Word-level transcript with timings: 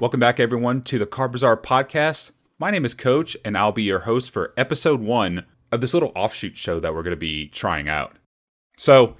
Welcome 0.00 0.20
back, 0.20 0.38
everyone, 0.38 0.82
to 0.82 0.96
the 0.96 1.06
Card 1.06 1.32
Bazaar 1.32 1.56
podcast. 1.56 2.30
My 2.60 2.70
name 2.70 2.84
is 2.84 2.94
Coach, 2.94 3.36
and 3.44 3.56
I'll 3.56 3.72
be 3.72 3.82
your 3.82 3.98
host 3.98 4.30
for 4.30 4.54
episode 4.56 5.00
one 5.00 5.44
of 5.72 5.80
this 5.80 5.92
little 5.92 6.12
offshoot 6.14 6.56
show 6.56 6.78
that 6.78 6.94
we're 6.94 7.02
going 7.02 7.16
to 7.16 7.16
be 7.16 7.48
trying 7.48 7.88
out. 7.88 8.16
So, 8.76 9.16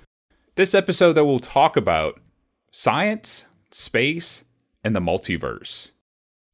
this 0.55 0.77
episode 0.77 1.15
that 1.15 1.25
we'll 1.25 1.41
talk 1.41 1.77
about 1.77 2.21
science, 2.71 3.47
space, 3.73 4.45
and 4.85 4.95
the 4.95 5.01
multiverse. 5.01 5.91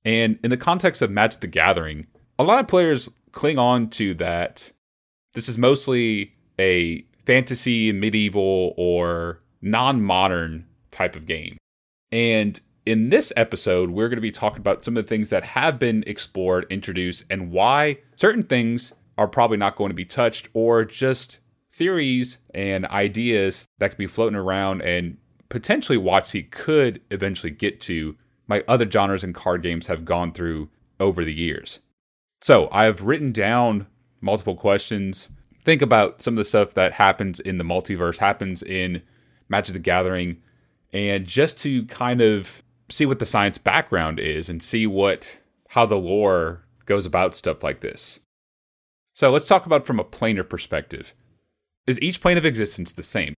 And 0.06 0.38
in 0.42 0.48
the 0.48 0.56
context 0.56 1.02
of 1.02 1.10
Magic 1.10 1.40
the 1.40 1.46
Gathering, 1.46 2.06
a 2.38 2.44
lot 2.44 2.60
of 2.60 2.66
players 2.66 3.10
cling 3.32 3.58
on 3.58 3.90
to 3.90 4.14
that 4.14 4.72
this 5.34 5.50
is 5.50 5.58
mostly 5.58 6.32
a 6.58 7.04
fantasy, 7.26 7.92
medieval, 7.92 8.72
or 8.78 9.40
non 9.60 10.00
modern 10.02 10.64
type 10.90 11.14
of 11.14 11.26
game. 11.26 11.58
And 12.10 12.58
in 12.86 13.08
this 13.08 13.32
episode, 13.36 13.90
we're 13.90 14.08
going 14.08 14.16
to 14.16 14.22
be 14.22 14.30
talking 14.30 14.58
about 14.58 14.84
some 14.84 14.96
of 14.96 15.04
the 15.04 15.08
things 15.08 15.30
that 15.30 15.44
have 15.44 15.78
been 15.78 16.04
explored, 16.06 16.66
introduced, 16.70 17.24
and 17.30 17.50
why 17.50 17.98
certain 18.16 18.42
things 18.42 18.92
are 19.16 19.28
probably 19.28 19.56
not 19.56 19.76
going 19.76 19.90
to 19.90 19.94
be 19.94 20.04
touched, 20.04 20.48
or 20.54 20.84
just 20.84 21.38
theories 21.72 22.38
and 22.52 22.86
ideas 22.86 23.66
that 23.78 23.88
could 23.88 23.98
be 23.98 24.06
floating 24.06 24.38
around 24.38 24.82
and 24.82 25.16
potentially 25.48 25.98
WotC 25.98 26.50
could 26.50 27.00
eventually 27.10 27.50
get 27.50 27.80
to 27.80 28.16
my 28.46 28.62
other 28.68 28.90
genres 28.90 29.24
and 29.24 29.34
card 29.34 29.62
games 29.62 29.86
have 29.86 30.04
gone 30.04 30.32
through 30.32 30.68
over 31.00 31.24
the 31.24 31.32
years. 31.32 31.78
So 32.42 32.68
I've 32.70 33.02
written 33.02 33.32
down 33.32 33.86
multiple 34.20 34.56
questions. 34.56 35.30
Think 35.62 35.80
about 35.80 36.20
some 36.20 36.34
of 36.34 36.38
the 36.38 36.44
stuff 36.44 36.74
that 36.74 36.92
happens 36.92 37.40
in 37.40 37.56
the 37.56 37.64
multiverse, 37.64 38.18
happens 38.18 38.62
in 38.62 39.00
Magic 39.48 39.72
the 39.72 39.78
Gathering, 39.78 40.42
and 40.92 41.26
just 41.26 41.58
to 41.58 41.86
kind 41.86 42.20
of 42.20 42.62
see 42.90 43.06
what 43.06 43.18
the 43.18 43.26
science 43.26 43.58
background 43.58 44.20
is 44.20 44.48
and 44.48 44.62
see 44.62 44.86
what 44.86 45.38
how 45.70 45.86
the 45.86 45.96
lore 45.96 46.64
goes 46.86 47.06
about 47.06 47.34
stuff 47.34 47.62
like 47.62 47.80
this. 47.80 48.20
So 49.14 49.30
let's 49.30 49.48
talk 49.48 49.66
about 49.66 49.86
from 49.86 49.98
a 49.98 50.04
planar 50.04 50.48
perspective. 50.48 51.14
Is 51.86 52.00
each 52.00 52.20
plane 52.20 52.38
of 52.38 52.44
existence 52.44 52.92
the 52.92 53.02
same? 53.02 53.34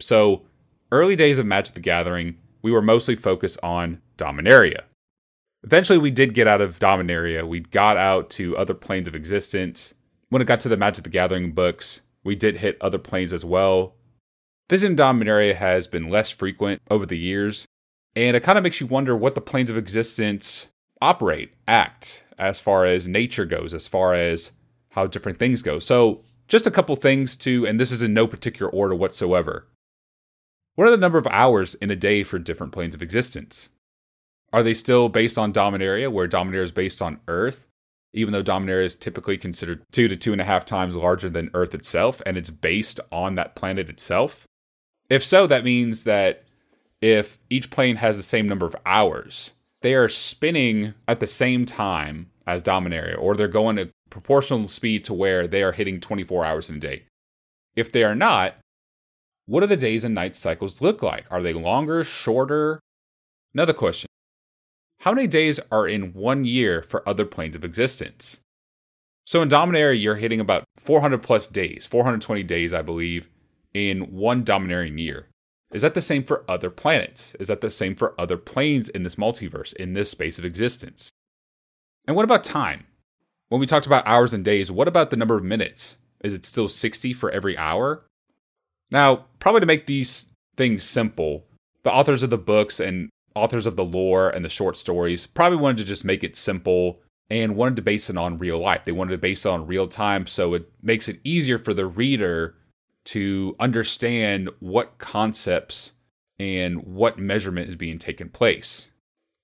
So 0.00 0.42
early 0.90 1.16
days 1.16 1.38
of 1.38 1.46
Magic 1.46 1.74
the 1.74 1.80
Gathering, 1.80 2.36
we 2.62 2.70
were 2.70 2.82
mostly 2.82 3.16
focused 3.16 3.58
on 3.62 4.00
Dominaria. 4.16 4.82
Eventually, 5.64 5.98
we 5.98 6.10
did 6.10 6.34
get 6.34 6.48
out 6.48 6.60
of 6.60 6.78
Dominaria. 6.78 7.46
We 7.46 7.60
got 7.60 7.96
out 7.96 8.30
to 8.30 8.56
other 8.56 8.74
planes 8.74 9.06
of 9.06 9.14
existence. 9.14 9.94
When 10.28 10.42
it 10.42 10.46
got 10.46 10.60
to 10.60 10.68
the 10.68 10.76
Magic 10.76 11.04
the 11.04 11.10
Gathering 11.10 11.52
books, 11.52 12.00
we 12.24 12.34
did 12.34 12.56
hit 12.56 12.78
other 12.80 12.98
planes 12.98 13.32
as 13.32 13.44
well. 13.44 13.94
Visiting 14.68 14.96
Dominaria 14.96 15.54
has 15.54 15.86
been 15.86 16.08
less 16.08 16.30
frequent 16.30 16.80
over 16.90 17.06
the 17.06 17.18
years, 17.18 17.66
and 18.14 18.36
it 18.36 18.42
kind 18.42 18.58
of 18.58 18.64
makes 18.64 18.80
you 18.80 18.86
wonder 18.86 19.16
what 19.16 19.34
the 19.34 19.40
planes 19.40 19.70
of 19.70 19.76
existence 19.76 20.68
operate, 21.00 21.52
act, 21.66 22.24
as 22.38 22.60
far 22.60 22.84
as 22.84 23.08
nature 23.08 23.44
goes, 23.44 23.74
as 23.74 23.88
far 23.88 24.14
as 24.14 24.52
how 24.90 25.06
different 25.06 25.38
things 25.38 25.62
go. 25.62 25.78
So, 25.78 26.22
just 26.48 26.66
a 26.66 26.70
couple 26.70 26.94
things 26.96 27.36
to, 27.36 27.66
and 27.66 27.80
this 27.80 27.90
is 27.90 28.02
in 28.02 28.12
no 28.12 28.26
particular 28.26 28.70
order 28.70 28.94
whatsoever. 28.94 29.66
What 30.74 30.86
are 30.86 30.90
the 30.90 30.96
number 30.96 31.18
of 31.18 31.26
hours 31.28 31.74
in 31.74 31.90
a 31.90 31.96
day 31.96 32.22
for 32.22 32.38
different 32.38 32.72
planes 32.72 32.94
of 32.94 33.02
existence? 33.02 33.70
Are 34.52 34.62
they 34.62 34.74
still 34.74 35.08
based 35.08 35.38
on 35.38 35.52
Dominaria, 35.52 36.12
where 36.12 36.28
Dominaria 36.28 36.64
is 36.64 36.72
based 36.72 37.00
on 37.00 37.20
Earth, 37.26 37.66
even 38.12 38.32
though 38.32 38.42
Dominaria 38.42 38.84
is 38.84 38.96
typically 38.96 39.38
considered 39.38 39.82
two 39.92 40.08
to 40.08 40.16
two 40.16 40.32
and 40.32 40.40
a 40.40 40.44
half 40.44 40.66
times 40.66 40.94
larger 40.94 41.30
than 41.30 41.50
Earth 41.54 41.74
itself, 41.74 42.20
and 42.26 42.36
it's 42.36 42.50
based 42.50 43.00
on 43.10 43.34
that 43.36 43.54
planet 43.54 43.88
itself? 43.88 44.46
If 45.08 45.24
so, 45.24 45.46
that 45.46 45.64
means 45.64 46.04
that 46.04 46.44
if 47.02 47.40
each 47.50 47.70
plane 47.70 47.96
has 47.96 48.16
the 48.16 48.22
same 48.22 48.46
number 48.46 48.64
of 48.64 48.76
hours, 48.86 49.52
they 49.82 49.94
are 49.94 50.08
spinning 50.08 50.94
at 51.08 51.20
the 51.20 51.26
same 51.26 51.66
time 51.66 52.30
as 52.46 52.62
Dominaria, 52.62 53.18
or 53.18 53.34
they're 53.34 53.48
going 53.48 53.76
at 53.78 53.90
proportional 54.08 54.68
speed 54.68 55.04
to 55.04 55.12
where 55.12 55.46
they 55.46 55.62
are 55.62 55.72
hitting 55.72 56.00
24 56.00 56.44
hours 56.44 56.70
in 56.70 56.76
a 56.76 56.80
day. 56.80 57.02
If 57.74 57.90
they 57.90 58.04
are 58.04 58.14
not, 58.14 58.54
what 59.46 59.60
do 59.60 59.66
the 59.66 59.76
days 59.76 60.04
and 60.04 60.14
night 60.14 60.36
cycles 60.36 60.80
look 60.80 61.02
like? 61.02 61.24
Are 61.30 61.42
they 61.42 61.52
longer, 61.52 62.04
shorter? 62.04 62.78
Another 63.52 63.72
question 63.72 64.08
How 65.00 65.12
many 65.12 65.26
days 65.26 65.58
are 65.72 65.88
in 65.88 66.12
one 66.12 66.44
year 66.44 66.82
for 66.82 67.06
other 67.08 67.24
planes 67.24 67.56
of 67.56 67.64
existence? 67.64 68.40
So 69.24 69.42
in 69.42 69.48
Dominaria, 69.48 70.00
you're 70.00 70.16
hitting 70.16 70.40
about 70.40 70.64
400 70.78 71.22
plus 71.22 71.46
days, 71.46 71.86
420 71.86 72.42
days, 72.44 72.72
I 72.72 72.82
believe, 72.82 73.28
in 73.72 74.12
one 74.12 74.44
Dominarian 74.44 74.98
year. 74.98 75.26
Is 75.72 75.82
that 75.82 75.94
the 75.94 76.00
same 76.00 76.22
for 76.22 76.44
other 76.48 76.70
planets? 76.70 77.34
Is 77.40 77.48
that 77.48 77.60
the 77.60 77.70
same 77.70 77.94
for 77.94 78.18
other 78.20 78.36
planes 78.36 78.88
in 78.88 79.02
this 79.02 79.16
multiverse, 79.16 79.72
in 79.74 79.94
this 79.94 80.10
space 80.10 80.38
of 80.38 80.44
existence? 80.44 81.10
And 82.06 82.14
what 82.14 82.24
about 82.24 82.44
time? 82.44 82.84
When 83.48 83.60
we 83.60 83.66
talked 83.66 83.86
about 83.86 84.06
hours 84.06 84.34
and 84.34 84.44
days, 84.44 84.70
what 84.70 84.88
about 84.88 85.10
the 85.10 85.16
number 85.16 85.36
of 85.36 85.44
minutes? 85.44 85.98
Is 86.22 86.34
it 86.34 86.44
still 86.44 86.68
60 86.68 87.12
for 87.12 87.30
every 87.30 87.56
hour? 87.56 88.04
Now, 88.90 89.26
probably 89.38 89.60
to 89.60 89.66
make 89.66 89.86
these 89.86 90.26
things 90.56 90.82
simple, 90.84 91.46
the 91.82 91.92
authors 91.92 92.22
of 92.22 92.30
the 92.30 92.38
books 92.38 92.78
and 92.78 93.08
authors 93.34 93.66
of 93.66 93.76
the 93.76 93.84
lore 93.84 94.28
and 94.28 94.44
the 94.44 94.50
short 94.50 94.76
stories 94.76 95.26
probably 95.26 95.58
wanted 95.58 95.78
to 95.78 95.84
just 95.84 96.04
make 96.04 96.22
it 96.22 96.36
simple 96.36 97.00
and 97.30 97.56
wanted 97.56 97.76
to 97.76 97.82
base 97.82 98.10
it 98.10 98.16
on 98.16 98.38
real 98.38 98.58
life. 98.58 98.84
They 98.84 98.92
wanted 98.92 99.12
to 99.12 99.18
base 99.18 99.46
it 99.46 99.48
on 99.48 99.66
real 99.66 99.86
time 99.86 100.26
so 100.26 100.52
it 100.54 100.70
makes 100.82 101.08
it 101.08 101.20
easier 101.24 101.58
for 101.58 101.72
the 101.72 101.86
reader 101.86 102.56
to 103.04 103.56
understand 103.58 104.48
what 104.60 104.98
concepts 104.98 105.92
and 106.38 106.82
what 106.84 107.18
measurement 107.18 107.68
is 107.68 107.76
being 107.76 107.98
taken 107.98 108.28
place. 108.28 108.88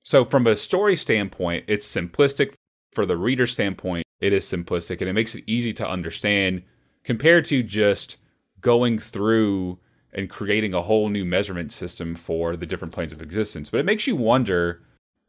So, 0.03 0.25
from 0.25 0.47
a 0.47 0.57
story 0.57 0.97
standpoint, 0.97 1.65
it's 1.69 1.87
simplistic. 1.87 2.55
For 2.93 3.05
the 3.05 3.17
reader 3.17 3.47
standpoint, 3.47 4.05
it 4.21 4.33
is 4.33 4.45
simplistic 4.45 5.01
and 5.01 5.09
it 5.09 5.13
makes 5.13 5.35
it 5.35 5.45
easy 5.47 5.73
to 5.75 5.89
understand 5.89 6.63
compared 7.05 7.45
to 7.47 7.63
just 7.63 8.17
going 8.61 8.99
through 8.99 9.79
and 10.13 10.31
creating 10.31 10.75
a 10.75 10.83
whole 10.83 11.09
new 11.09 11.25
measurement 11.25 11.71
system 11.71 12.15
for 12.15 12.57
the 12.57 12.67
different 12.67 12.95
planes 12.95 13.13
of 13.13 13.23
existence. 13.23 13.71
But 13.71 13.81
it 13.81 13.87
makes 13.87 14.07
you 14.07 14.17
wonder 14.17 14.83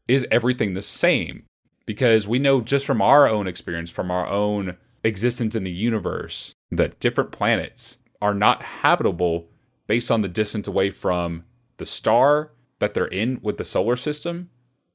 is 0.07 0.25
everything 0.31 0.73
the 0.73 0.81
same? 0.81 1.43
Because 1.85 2.27
we 2.27 2.39
know 2.39 2.61
just 2.61 2.85
from 2.85 3.01
our 3.01 3.27
own 3.27 3.47
experience, 3.47 3.91
from 3.91 4.09
our 4.09 4.25
own 4.25 4.75
existence 5.03 5.55
in 5.55 5.63
the 5.63 5.71
universe, 5.71 6.53
that 6.71 6.99
different 6.99 7.31
planets 7.31 7.97
are 8.21 8.33
not 8.33 8.61
habitable 8.61 9.47
based 9.87 10.11
on 10.11 10.21
the 10.21 10.27
distance 10.27 10.67
away 10.67 10.89
from 10.89 11.43
the 11.77 11.85
star 11.85 12.51
that 12.79 12.93
they're 12.93 13.07
in 13.07 13.39
with 13.41 13.57
the 13.57 13.65
solar 13.65 13.95
system, 13.95 14.49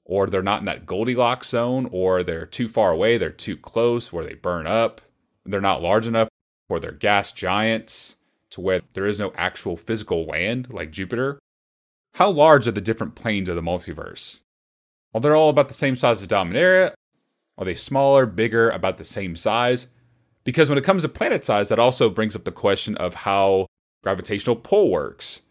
or 0.05 0.27
they're 0.27 0.43
not 0.43 0.61
in 0.61 0.67
that 0.67 0.87
Goldilocks 0.87 1.49
zone, 1.49 1.89
or 1.91 2.23
they're 2.23 2.47
too 2.47 2.69
far 2.69 2.91
away, 2.91 3.19
they're 3.19 3.31
too 3.31 3.57
close 3.57 4.13
where 4.13 4.25
they 4.25 4.35
burn 4.35 4.67
up, 4.67 5.01
they're 5.45 5.61
not 5.61 5.83
large 5.83 6.07
enough, 6.07 6.29
or 6.69 6.79
they're 6.79 6.93
gas 6.93 7.33
giants 7.33 8.17
to 8.51 8.61
where 8.61 8.83
there 8.93 9.07
is 9.07 9.19
no 9.19 9.33
actual 9.37 9.77
physical 9.77 10.25
land 10.27 10.69
like 10.71 10.91
Jupiter. 10.91 11.39
How 12.15 12.31
large 12.31 12.69
are 12.69 12.73
the 12.73 12.81
different 12.81 13.15
planes 13.15 13.49
of 13.49 13.57
the 13.57 13.63
multiverse? 13.63 14.43
Are 15.15 15.21
they 15.21 15.31
all 15.31 15.51
about 15.51 15.69
the 15.69 15.75
same 15.75 15.97
size 15.97 16.23
as 16.23 16.29
Dominaria? 16.29 16.93
Are 17.59 17.65
they 17.65 17.75
smaller, 17.75 18.27
bigger, 18.27 18.71
about 18.71 18.99
the 18.99 19.05
same 19.05 19.37
size? 19.37 19.89
Because 20.45 20.69
when 20.69 20.79
it 20.79 20.85
comes 20.85 21.03
to 21.03 21.09
planet 21.09 21.45
size, 21.45 21.69
that 21.71 21.79
also 21.79 22.11
brings 22.11 22.37
up 22.37 22.45
the 22.45 22.53
question 22.53 22.97
of 22.97 23.15
how 23.15 23.67
gravitational 24.03 24.57
pull 24.57 24.91
works. 24.91 25.43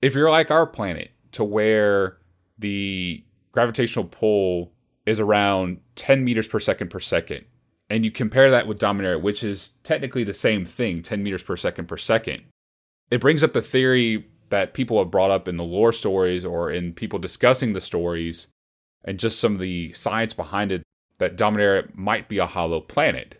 If 0.00 0.14
you're 0.14 0.30
like 0.30 0.50
our 0.50 0.66
planet, 0.66 1.10
to 1.32 1.44
where 1.44 2.18
the 2.58 3.24
gravitational 3.52 4.04
pull 4.04 4.72
is 5.06 5.20
around 5.20 5.78
10 5.96 6.24
meters 6.24 6.46
per 6.46 6.60
second 6.60 6.90
per 6.90 7.00
second, 7.00 7.44
and 7.90 8.04
you 8.04 8.10
compare 8.10 8.50
that 8.50 8.66
with 8.66 8.78
Dominaria, 8.78 9.20
which 9.20 9.42
is 9.42 9.72
technically 9.82 10.24
the 10.24 10.34
same 10.34 10.64
thing, 10.64 11.02
10 11.02 11.22
meters 11.22 11.42
per 11.42 11.56
second 11.56 11.86
per 11.86 11.96
second, 11.96 12.44
it 13.10 13.20
brings 13.20 13.42
up 13.42 13.52
the 13.52 13.62
theory 13.62 14.26
that 14.50 14.74
people 14.74 14.98
have 14.98 15.10
brought 15.10 15.30
up 15.30 15.48
in 15.48 15.56
the 15.56 15.64
lore 15.64 15.92
stories 15.92 16.44
or 16.44 16.70
in 16.70 16.92
people 16.92 17.18
discussing 17.18 17.72
the 17.72 17.80
stories 17.80 18.46
and 19.04 19.18
just 19.18 19.40
some 19.40 19.54
of 19.54 19.60
the 19.60 19.92
science 19.92 20.34
behind 20.34 20.72
it 20.72 20.82
that 21.18 21.36
Dominaria 21.36 21.94
might 21.94 22.28
be 22.28 22.38
a 22.38 22.46
hollow 22.46 22.80
planet. 22.80 23.37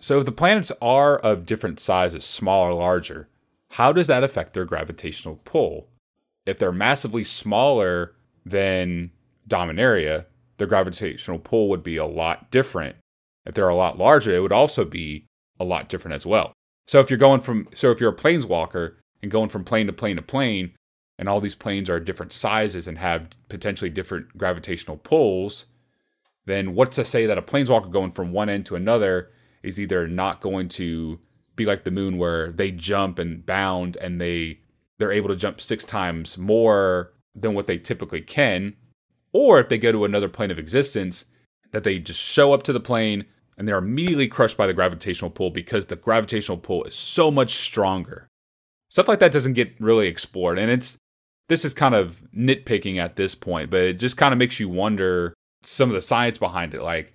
So, 0.00 0.18
if 0.18 0.24
the 0.24 0.32
planets 0.32 0.72
are 0.82 1.16
of 1.16 1.46
different 1.46 1.80
sizes, 1.80 2.24
small 2.24 2.62
or 2.64 2.74
larger, 2.74 3.28
how 3.70 3.92
does 3.92 4.06
that 4.06 4.24
affect 4.24 4.52
their 4.52 4.64
gravitational 4.64 5.40
pull? 5.44 5.88
If 6.44 6.58
they're 6.58 6.72
massively 6.72 7.24
smaller 7.24 8.14
than 8.44 9.10
Dominaria, 9.48 10.26
their 10.58 10.66
gravitational 10.66 11.38
pull 11.38 11.68
would 11.68 11.82
be 11.82 11.96
a 11.96 12.06
lot 12.06 12.50
different. 12.50 12.96
If 13.44 13.54
they're 13.54 13.68
a 13.68 13.74
lot 13.74 13.98
larger, 13.98 14.34
it 14.34 14.40
would 14.40 14.52
also 14.52 14.84
be 14.84 15.26
a 15.58 15.64
lot 15.64 15.88
different 15.88 16.14
as 16.14 16.26
well. 16.26 16.52
So 16.86 17.00
if 17.00 17.10
you're 17.10 17.18
going 17.18 17.40
from 17.40 17.68
so 17.72 17.90
if 17.90 18.00
you're 18.00 18.12
a 18.12 18.16
planeswalker 18.16 18.94
and 19.22 19.30
going 19.30 19.48
from 19.48 19.64
plane 19.64 19.86
to 19.86 19.92
plane 19.92 20.16
to 20.16 20.22
plane, 20.22 20.74
and 21.18 21.28
all 21.28 21.40
these 21.40 21.54
planes 21.54 21.88
are 21.88 21.98
different 21.98 22.32
sizes 22.32 22.86
and 22.86 22.98
have 22.98 23.28
potentially 23.48 23.90
different 23.90 24.36
gravitational 24.36 24.98
pulls, 24.98 25.66
then 26.44 26.74
what's 26.74 26.96
to 26.96 27.04
say 27.04 27.26
that 27.26 27.38
a 27.38 27.42
planeswalker 27.42 27.90
going 27.90 28.12
from 28.12 28.32
one 28.32 28.48
end 28.48 28.66
to 28.66 28.76
another 28.76 29.30
is 29.66 29.80
either 29.80 30.06
not 30.06 30.40
going 30.40 30.68
to 30.68 31.18
be 31.56 31.66
like 31.66 31.84
the 31.84 31.90
moon 31.90 32.18
where 32.18 32.52
they 32.52 32.70
jump 32.70 33.18
and 33.18 33.44
bound 33.44 33.96
and 33.96 34.20
they 34.20 34.60
they're 34.98 35.12
able 35.12 35.28
to 35.28 35.36
jump 35.36 35.60
six 35.60 35.84
times 35.84 36.38
more 36.38 37.12
than 37.34 37.54
what 37.54 37.66
they 37.66 37.78
typically 37.78 38.20
can 38.22 38.74
or 39.36 39.60
if 39.60 39.68
they 39.68 39.76
go 39.76 39.92
to 39.92 40.06
another 40.06 40.30
plane 40.30 40.50
of 40.50 40.58
existence, 40.58 41.26
that 41.70 41.84
they 41.84 41.98
just 41.98 42.18
show 42.18 42.54
up 42.54 42.62
to 42.62 42.72
the 42.72 42.80
plane 42.80 43.26
and 43.58 43.68
they're 43.68 43.76
immediately 43.76 44.28
crushed 44.28 44.56
by 44.56 44.66
the 44.66 44.72
gravitational 44.72 45.30
pull 45.30 45.50
because 45.50 45.86
the 45.86 45.96
gravitational 45.96 46.56
pull 46.56 46.84
is 46.84 46.94
so 46.94 47.30
much 47.30 47.56
stronger. 47.56 48.28
Stuff 48.88 49.08
like 49.08 49.18
that 49.18 49.32
doesn't 49.32 49.52
get 49.52 49.78
really 49.78 50.06
explored, 50.08 50.58
and 50.58 50.70
it's 50.70 50.96
this 51.50 51.66
is 51.66 51.74
kind 51.74 51.94
of 51.94 52.24
nitpicking 52.34 52.96
at 52.96 53.16
this 53.16 53.34
point, 53.34 53.68
but 53.68 53.80
it 53.80 53.98
just 53.98 54.16
kind 54.16 54.32
of 54.32 54.38
makes 54.38 54.58
you 54.58 54.70
wonder 54.70 55.34
some 55.62 55.90
of 55.90 55.94
the 55.94 56.00
science 56.00 56.38
behind 56.38 56.72
it. 56.72 56.80
Like, 56.80 57.12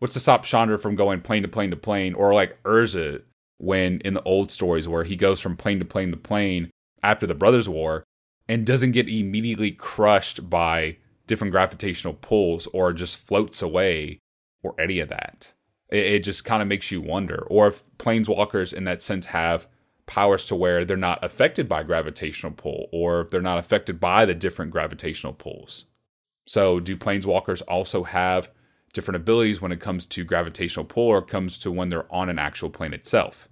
what's 0.00 0.14
to 0.14 0.20
stop 0.20 0.44
Chandra 0.44 0.78
from 0.78 0.96
going 0.96 1.20
plane 1.20 1.42
to 1.42 1.48
plane 1.48 1.70
to 1.70 1.76
plane, 1.76 2.14
or 2.14 2.34
like 2.34 2.60
Urza 2.64 3.22
when 3.58 4.00
in 4.00 4.14
the 4.14 4.22
old 4.22 4.50
stories 4.50 4.88
where 4.88 5.04
he 5.04 5.14
goes 5.14 5.38
from 5.38 5.56
plane 5.56 5.78
to 5.78 5.84
plane 5.84 6.10
to 6.10 6.16
plane 6.16 6.70
after 7.02 7.26
the 7.26 7.34
Brothers' 7.34 7.68
War 7.68 8.04
and 8.48 8.66
doesn't 8.66 8.92
get 8.92 9.08
immediately 9.08 9.70
crushed 9.70 10.50
by 10.50 10.96
different 11.26 11.52
gravitational 11.52 12.14
pulls 12.14 12.66
or 12.68 12.92
just 12.92 13.16
floats 13.16 13.62
away 13.62 14.18
or 14.62 14.74
any 14.80 14.98
of 14.98 15.10
that. 15.10 15.52
It, 15.90 16.06
it 16.06 16.24
just 16.24 16.44
kind 16.44 16.62
of 16.62 16.68
makes 16.68 16.90
you 16.90 17.00
wonder. 17.00 17.46
Or 17.48 17.68
if 17.68 17.84
planeswalkers 17.98 18.72
in 18.72 18.84
that 18.84 19.02
sense 19.02 19.26
have 19.26 19.68
powers 20.06 20.48
to 20.48 20.56
where 20.56 20.84
they're 20.84 20.96
not 20.96 21.22
affected 21.22 21.68
by 21.68 21.84
gravitational 21.84 22.52
pull 22.52 22.88
or 22.90 23.20
if 23.20 23.30
they're 23.30 23.40
not 23.40 23.58
affected 23.58 24.00
by 24.00 24.24
the 24.24 24.34
different 24.34 24.72
gravitational 24.72 25.32
pulls. 25.32 25.84
So, 26.48 26.80
do 26.80 26.96
planeswalkers 26.96 27.62
also 27.68 28.02
have 28.02 28.50
different 28.92 29.16
abilities 29.16 29.60
when 29.60 29.72
it 29.72 29.80
comes 29.80 30.06
to 30.06 30.24
gravitational 30.24 30.84
pull 30.84 31.08
or 31.08 31.22
comes 31.22 31.58
to 31.58 31.70
when 31.70 31.88
they're 31.88 32.12
on 32.12 32.28
an 32.28 32.38
actual 32.38 32.70
plane 32.70 32.92
itself? 32.92 33.48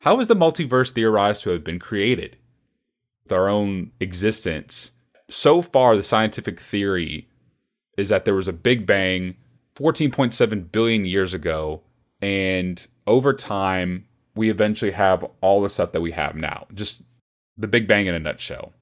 How 0.00 0.20
is 0.20 0.28
the 0.28 0.36
multiverse 0.36 0.92
theorized 0.92 1.42
to 1.44 1.50
have 1.50 1.64
been 1.64 1.78
created? 1.78 2.36
With 3.24 3.32
our 3.32 3.48
own 3.48 3.92
existence, 4.00 4.90
so 5.30 5.62
far 5.62 5.96
the 5.96 6.02
scientific 6.02 6.60
theory 6.60 7.28
is 7.96 8.10
that 8.10 8.24
there 8.24 8.34
was 8.34 8.48
a 8.48 8.52
big 8.52 8.86
bang 8.86 9.36
14.7 9.76 10.70
billion 10.70 11.04
years 11.04 11.32
ago 11.32 11.82
and 12.20 12.86
over 13.06 13.32
time 13.32 14.06
we 14.34 14.50
eventually 14.50 14.90
have 14.90 15.24
all 15.40 15.62
the 15.62 15.68
stuff 15.68 15.92
that 15.92 16.00
we 16.00 16.12
have 16.12 16.34
now. 16.34 16.66
Just 16.74 17.02
the 17.56 17.68
Big 17.68 17.86
Bang 17.86 18.06
in 18.06 18.14
a 18.14 18.18
nutshell. 18.18 18.72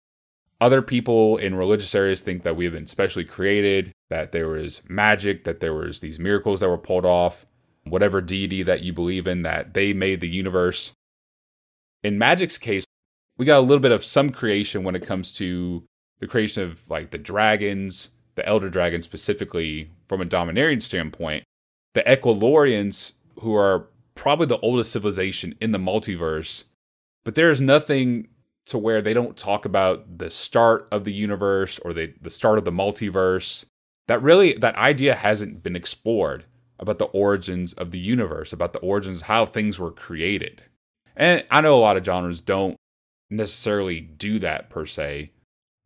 Other 0.62 0.80
people 0.80 1.38
in 1.38 1.56
religious 1.56 1.92
areas 1.92 2.22
think 2.22 2.44
that 2.44 2.54
we 2.54 2.64
have 2.66 2.72
been 2.72 2.86
specially 2.86 3.24
created, 3.24 3.90
that 4.10 4.30
there 4.30 4.46
was 4.46 4.80
magic, 4.88 5.42
that 5.42 5.58
there 5.58 5.74
was 5.74 5.98
these 5.98 6.20
miracles 6.20 6.60
that 6.60 6.68
were 6.68 6.78
pulled 6.78 7.04
off, 7.04 7.44
whatever 7.82 8.20
deity 8.20 8.62
that 8.62 8.80
you 8.80 8.92
believe 8.92 9.26
in, 9.26 9.42
that 9.42 9.74
they 9.74 9.92
made 9.92 10.20
the 10.20 10.28
universe. 10.28 10.92
In 12.04 12.16
magic's 12.16 12.58
case, 12.58 12.84
we 13.36 13.44
got 13.44 13.58
a 13.58 13.66
little 13.66 13.80
bit 13.80 13.90
of 13.90 14.04
some 14.04 14.30
creation 14.30 14.84
when 14.84 14.94
it 14.94 15.04
comes 15.04 15.32
to 15.32 15.82
the 16.20 16.28
creation 16.28 16.62
of 16.62 16.88
like 16.88 17.10
the 17.10 17.18
dragons, 17.18 18.10
the 18.36 18.46
elder 18.46 18.70
dragon 18.70 19.02
specifically 19.02 19.90
from 20.06 20.20
a 20.20 20.26
Dominarian 20.26 20.80
standpoint. 20.80 21.42
The 21.94 22.02
Equilorians, 22.02 23.14
who 23.40 23.56
are 23.56 23.88
probably 24.14 24.46
the 24.46 24.60
oldest 24.60 24.92
civilization 24.92 25.56
in 25.60 25.72
the 25.72 25.78
multiverse, 25.78 26.62
but 27.24 27.34
there 27.34 27.50
is 27.50 27.60
nothing 27.60 28.28
to 28.66 28.78
where 28.78 29.02
they 29.02 29.14
don't 29.14 29.36
talk 29.36 29.64
about 29.64 30.18
the 30.18 30.30
start 30.30 30.88
of 30.92 31.04
the 31.04 31.12
universe 31.12 31.78
or 31.80 31.92
the, 31.92 32.14
the 32.20 32.30
start 32.30 32.58
of 32.58 32.64
the 32.64 32.72
multiverse. 32.72 33.64
That 34.08 34.22
really, 34.22 34.54
that 34.54 34.76
idea 34.76 35.14
hasn't 35.14 35.62
been 35.62 35.76
explored 35.76 36.44
about 36.78 36.98
the 36.98 37.06
origins 37.06 37.72
of 37.74 37.90
the 37.90 37.98
universe, 37.98 38.52
about 38.52 38.72
the 38.72 38.78
origins, 38.80 39.22
how 39.22 39.46
things 39.46 39.78
were 39.78 39.92
created. 39.92 40.62
And 41.16 41.44
I 41.50 41.60
know 41.60 41.76
a 41.76 41.80
lot 41.80 41.96
of 41.96 42.04
genres 42.04 42.40
don't 42.40 42.76
necessarily 43.30 44.00
do 44.00 44.38
that 44.40 44.70
per 44.70 44.86
se, 44.86 45.30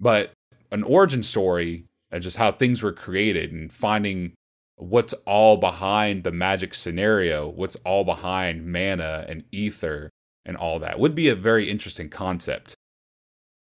but 0.01 0.33
an 0.71 0.83
origin 0.83 1.23
story 1.23 1.85
and 2.11 2.23
just 2.23 2.37
how 2.37 2.53
things 2.53 2.83
were 2.83 2.93
created 2.93 3.53
and 3.53 3.73
finding 3.73 4.33
what's 4.77 5.15
all 5.25 5.57
behind 5.57 6.25
the 6.25 6.31
magic 6.31 6.75
scenario, 6.75 7.49
what's 7.49 7.77
all 7.77 8.05
behind 8.05 8.71
mana 8.71 9.25
and 9.29 9.45
ether 9.51 10.11
and 10.47 10.57
all 10.57 10.79
that 10.79 10.99
would 10.99 11.15
be 11.15 11.29
a 11.29 11.35
very 11.35 11.71
interesting 11.71 12.09
concept. 12.09 12.75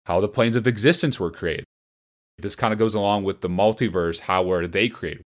How 0.06 0.20
the 0.20 0.28
planes 0.28 0.56
of 0.56 0.66
existence 0.66 1.20
were 1.20 1.32
created. 1.32 1.64
This 2.38 2.56
kind 2.56 2.72
of 2.72 2.78
goes 2.78 2.94
along 2.94 3.24
with 3.24 3.40
the 3.40 3.48
multiverse. 3.48 4.20
How 4.20 4.42
were 4.42 4.66
they 4.66 4.88
created? 4.88 5.22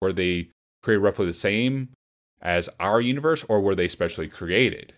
Were 0.00 0.12
they 0.12 0.50
created 0.82 1.02
roughly 1.02 1.26
the 1.26 1.32
same 1.32 1.90
as 2.40 2.68
our 2.78 3.00
universe, 3.00 3.44
or 3.48 3.60
were 3.60 3.74
they 3.74 3.88
specially 3.88 4.28
created? 4.28 4.94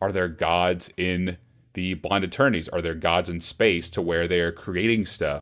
Are 0.00 0.12
there 0.12 0.28
gods 0.28 0.92
in 0.96 1.38
the 1.74 1.94
blind 1.94 2.24
eternities? 2.24 2.68
Are 2.68 2.82
there 2.82 2.94
gods 2.94 3.28
in 3.28 3.40
space 3.40 3.90
to 3.90 4.02
where 4.02 4.28
they 4.28 4.40
are 4.40 4.52
creating 4.52 5.06
stuff? 5.06 5.40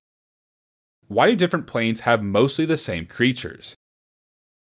Why 1.09 1.27
do 1.27 1.37
different 1.37 1.67
planes 1.67 2.01
have 2.01 2.23
mostly 2.23 2.65
the 2.65 2.77
same 2.77 3.07
creatures? 3.07 3.75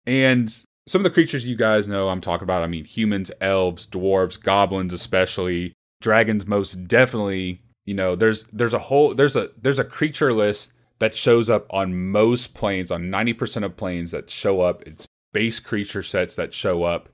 And 0.05 0.55
some 0.89 1.01
of 1.01 1.03
the 1.03 1.11
creatures 1.11 1.45
you 1.45 1.55
guys 1.55 1.87
know 1.87 2.09
I'm 2.09 2.19
talking 2.19 2.45
about, 2.45 2.63
I 2.63 2.67
mean, 2.67 2.83
humans, 2.83 3.29
elves, 3.41 3.85
dwarves, 3.85 4.41
goblins, 4.41 4.91
especially, 4.91 5.73
dragons, 6.01 6.47
most 6.47 6.87
definitely. 6.87 7.61
You 7.85 7.93
know, 7.93 8.15
there's 8.15 8.45
there's 8.45 8.73
a 8.73 8.79
whole 8.79 9.13
there's 9.13 9.35
a 9.35 9.51
there's 9.61 9.77
a 9.77 9.83
creature 9.83 10.33
list 10.33 10.73
that 10.97 11.15
shows 11.15 11.47
up 11.47 11.67
on 11.69 12.09
most 12.09 12.55
planes, 12.55 12.89
on 12.89 13.03
90% 13.03 13.63
of 13.63 13.77
planes 13.77 14.11
that 14.11 14.31
show 14.31 14.61
up. 14.61 14.81
It's 14.87 15.05
base 15.31 15.59
creature 15.59 16.01
sets 16.01 16.35
that 16.35 16.55
show 16.55 16.83
up. 16.83 17.09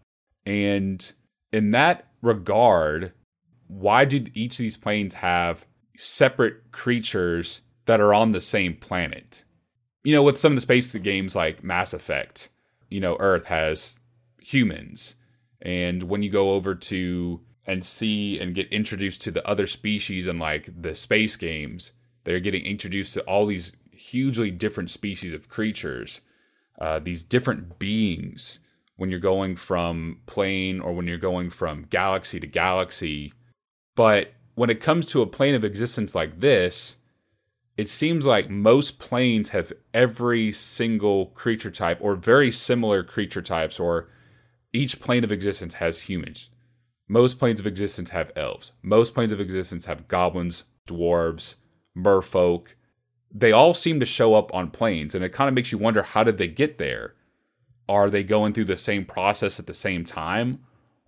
And 0.46 1.12
in 1.52 1.72
that 1.72 2.08
regard, 2.22 3.12
why 3.68 4.06
do 4.06 4.24
each 4.34 4.54
of 4.54 4.64
these 4.64 4.78
planes 4.78 5.16
have 5.16 5.66
separate 5.98 6.72
creatures 6.72 7.62
that 7.88 8.00
are 8.00 8.14
on 8.14 8.32
the 8.32 8.42
same 8.42 8.76
planet? 8.76 9.44
You 10.06 10.16
know, 10.16 10.24
with 10.24 10.40
some 10.40 10.54
of 10.54 10.56
the 10.56 10.62
space 10.62 10.96
games 10.96 11.36
like 11.36 11.64
Mass 11.64 11.94
Effect, 11.94 12.50
you 12.90 13.00
know, 13.00 13.18
Earth 13.20 13.46
has 13.46 14.00
humans. 14.40 15.16
And 15.62 16.04
when 16.04 16.24
you 16.24 16.30
go 16.30 16.52
over 16.52 16.76
to 16.76 17.42
and 17.68 17.84
see 17.84 18.40
and 18.40 18.54
get 18.54 18.72
introduced 18.72 19.22
to 19.24 19.32
the 19.32 19.48
other 19.48 19.66
species 19.66 20.28
and 20.28 20.40
like 20.40 20.70
the 20.80 20.96
space 20.96 21.36
games, 21.36 21.92
they're 22.24 22.40
getting 22.40 22.66
introduced 22.66 23.14
to 23.16 23.22
all 23.22 23.46
these 23.46 23.74
hugely 23.92 24.52
different 24.52 24.92
species 24.92 25.34
of 25.34 25.50
creatures, 25.50 26.22
uh, 26.80 27.00
these 27.00 27.24
different 27.24 27.80
beings 27.80 28.60
when 28.98 29.10
you're 29.10 29.20
going 29.20 29.56
from 29.56 30.22
plane 30.26 30.80
or 30.80 30.94
when 30.94 31.08
you're 31.08 31.18
going 31.18 31.50
from 31.50 31.88
galaxy 31.90 32.40
to 32.40 32.48
galaxy. 32.48 33.34
But 33.96 34.34
when 34.56 34.70
it 34.70 34.82
comes 34.82 35.06
to 35.08 35.22
a 35.22 35.28
plane 35.28 35.56
of 35.56 35.64
existence 35.64 36.16
like 36.16 36.40
this, 36.40 36.98
it 37.78 37.90
seems 37.90 38.26
like 38.26 38.50
most 38.50 39.00
planes 39.00 39.50
have 39.50 39.74
every 39.94 40.52
single 40.52 41.28
creature 41.28 41.72
type 41.72 41.98
or 42.02 42.16
very 42.16 42.50
similar 42.52 43.04
creature 43.04 43.42
types, 43.42 43.80
or 43.80 44.10
each 44.72 45.00
plane 45.00 45.24
of 45.24 45.32
existence 45.32 45.76
has 45.76 46.02
humans. 46.02 46.50
Most 47.08 47.38
planes 47.38 47.60
of 47.60 47.68
existence 47.68 48.12
have 48.12 48.32
elves. 48.36 48.72
Most 48.82 49.14
planes 49.14 49.32
of 49.32 49.42
existence 49.42 49.86
have 49.86 50.08
goblins, 50.08 50.64
dwarves, 50.88 51.56
merfolk. 51.96 52.68
They 53.30 53.52
all 53.52 53.74
seem 53.74 54.00
to 54.00 54.06
show 54.06 54.36
up 54.36 54.54
on 54.54 54.72
planes, 54.72 55.14
and 55.14 55.24
it 55.24 55.34
kind 55.34 55.50
of 55.50 55.54
makes 55.54 55.72
you 55.72 55.78
wonder 55.78 56.02
how 56.02 56.24
did 56.24 56.38
they 56.38 56.48
get 56.48 56.78
there? 56.78 57.16
Are 57.90 58.10
they 58.10 58.24
going 58.24 58.54
through 58.54 58.66
the 58.66 58.78
same 58.78 59.06
process 59.06 59.60
at 59.60 59.68
the 59.68 59.74
same 59.74 60.06
time? 60.06 60.62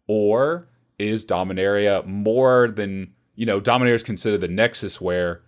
Or 0.05 0.67
is 0.99 1.25
Dominaria 1.25 2.05
more 2.05 2.67
than, 2.67 3.13
you 3.35 3.45
know, 3.45 3.61
Dominaria 3.61 3.95
is 3.95 4.03
considered 4.03 4.41
the 4.41 4.47
nexus 4.47 4.99
where 4.99 5.41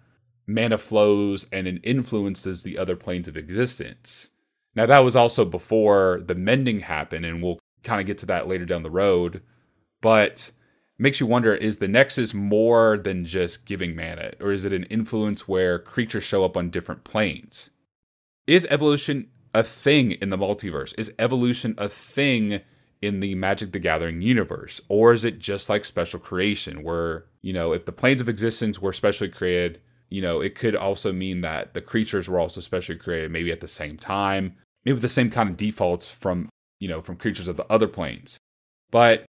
mana 0.50 0.77
flows 0.77 1.46
and 1.51 1.68
it 1.68 1.79
influences 1.84 2.63
the 2.63 2.77
other 2.77 2.96
planes 2.96 3.27
of 3.27 3.38
existence. 3.38 4.32
Now, 4.75 4.86
that 4.88 5.03
was 5.03 5.15
also 5.15 5.46
before 5.46 6.22
the 6.25 6.36
mending 6.36 6.82
happened, 6.82 7.25
and 7.25 7.41
we'll 7.41 7.60
kind 7.84 8.01
of 8.01 8.08
get 8.08 8.18
to 8.20 8.25
that 8.27 8.48
later 8.48 8.65
down 8.65 8.84
the 8.84 8.89
road. 8.89 9.41
But 10.01 10.51
makes 10.98 11.20
you 11.20 11.25
wonder 11.27 11.53
is 11.53 11.77
the 11.77 11.88
Nexus 11.88 12.34
more 12.34 12.98
than 12.98 13.25
just 13.25 13.65
giving 13.65 13.96
mana, 13.96 14.32
or 14.39 14.51
is 14.51 14.65
it 14.65 14.74
an 14.74 14.84
influence 14.86 15.48
where 15.48 15.79
creatures 15.79 16.24
show 16.24 16.44
up 16.44 16.58
on 16.58 16.70
different 16.70 17.03
planes? 17.03 17.70
Is 18.48 18.68
evolution 18.70 19.29
a 19.53 19.63
thing 19.63 20.13
in 20.13 20.29
the 20.29 20.38
multiverse? 20.38 20.94
Is 20.98 21.13
evolution 21.20 21.75
a 21.77 21.89
thing 21.89 22.62
in 23.01 23.20
the 23.20 23.36
Magic 23.36 23.72
the 23.72 23.79
Gathering 23.79 24.22
universe? 24.22 24.82
Or 24.89 25.13
is 25.13 25.24
it 25.24 25.39
just 25.39 25.70
like 25.70 25.86
special 25.86 26.20
creation, 26.20 26.84
where, 26.84 27.25
you 27.41 27.53
know, 27.53 27.72
if 27.72 27.86
the 27.86 27.91
planes 27.91 28.22
of 28.22 28.29
existence 28.29 28.82
were 28.82 28.94
specially 28.94 29.29
created, 29.29 29.79
you 30.10 30.22
know, 30.22 30.42
it 30.42 30.56
could 30.56 30.75
also 30.75 31.13
mean 31.13 31.42
that 31.42 31.74
the 31.74 31.82
creatures 31.82 32.28
were 32.28 32.39
also 32.39 32.62
specially 32.62 32.98
created 32.98 33.32
maybe 33.32 33.51
at 33.51 33.62
the 33.62 33.68
same 33.68 33.98
time, 33.98 34.56
maybe 34.84 34.94
with 34.94 35.01
the 35.01 35.10
same 35.10 35.30
kind 35.30 35.50
of 35.50 35.58
defaults 35.58 36.10
from, 36.10 36.50
you 36.80 36.88
know, 36.88 37.01
from 37.01 37.16
creatures 37.16 37.48
of 37.48 37.58
the 37.58 37.72
other 37.72 37.88
planes. 37.88 38.39
But 38.92 39.25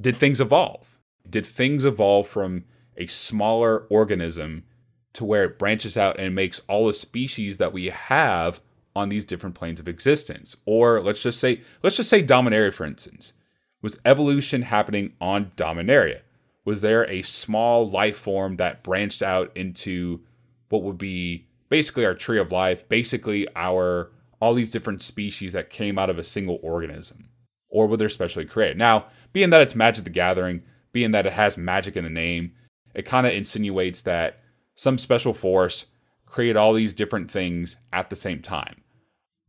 did 0.00 0.16
things 0.16 0.40
evolve? 0.40 0.98
Did 1.28 1.46
things 1.46 1.84
evolve 1.84 2.26
from 2.26 2.64
a 2.96 3.06
smaller 3.06 3.86
organism 3.90 4.64
to 5.12 5.24
where 5.24 5.44
it 5.44 5.58
branches 5.58 5.96
out 5.96 6.18
and 6.18 6.34
makes 6.34 6.60
all 6.68 6.86
the 6.86 6.94
species 6.94 7.58
that 7.58 7.72
we 7.72 7.86
have 7.86 8.60
on 8.96 9.08
these 9.08 9.24
different 9.24 9.54
planes 9.54 9.80
of 9.80 9.88
existence? 9.88 10.56
Or 10.64 11.00
let's 11.02 11.22
just 11.22 11.38
say, 11.38 11.60
let's 11.82 11.96
just 11.96 12.10
say 12.10 12.22
Dominaria, 12.22 12.72
for 12.72 12.84
instance. 12.84 13.34
Was 13.82 13.98
evolution 14.04 14.62
happening 14.62 15.12
on 15.20 15.52
Dominaria? 15.56 16.20
Was 16.64 16.80
there 16.80 17.08
a 17.08 17.22
small 17.22 17.88
life 17.88 18.16
form 18.16 18.56
that 18.56 18.82
branched 18.82 19.22
out 19.22 19.50
into 19.56 20.20
what 20.68 20.82
would 20.82 20.98
be 20.98 21.46
basically 21.68 22.04
our 22.04 22.14
tree 22.14 22.38
of 22.38 22.52
life, 22.52 22.88
basically 22.88 23.46
our 23.56 24.10
all 24.40 24.54
these 24.54 24.70
different 24.70 25.02
species 25.02 25.52
that 25.52 25.70
came 25.70 25.98
out 25.98 26.10
of 26.10 26.18
a 26.18 26.24
single 26.24 26.58
organism 26.62 27.28
or 27.72 27.86
were 27.86 27.96
they 27.96 28.08
specially 28.08 28.44
created. 28.44 28.76
Now, 28.76 29.06
being 29.32 29.50
that 29.50 29.62
it's 29.62 29.74
Magic 29.74 30.04
the 30.04 30.10
Gathering, 30.10 30.62
being 30.92 31.10
that 31.12 31.26
it 31.26 31.32
has 31.32 31.56
magic 31.56 31.96
in 31.96 32.04
the 32.04 32.10
name, 32.10 32.52
it 32.94 33.06
kind 33.06 33.26
of 33.26 33.32
insinuates 33.32 34.02
that 34.02 34.40
some 34.76 34.98
special 34.98 35.32
force 35.32 35.86
created 36.26 36.56
all 36.56 36.74
these 36.74 36.92
different 36.92 37.30
things 37.30 37.76
at 37.92 38.10
the 38.10 38.16
same 38.16 38.42
time. 38.42 38.82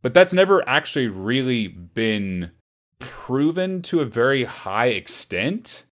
But 0.02 0.14
that's 0.14 0.32
never 0.32 0.66
actually 0.68 1.08
really 1.08 1.68
been 1.68 2.50
proven 2.98 3.82
to 3.82 4.00
a 4.00 4.06
very 4.06 4.44
high 4.44 4.88
extent. 4.88 5.83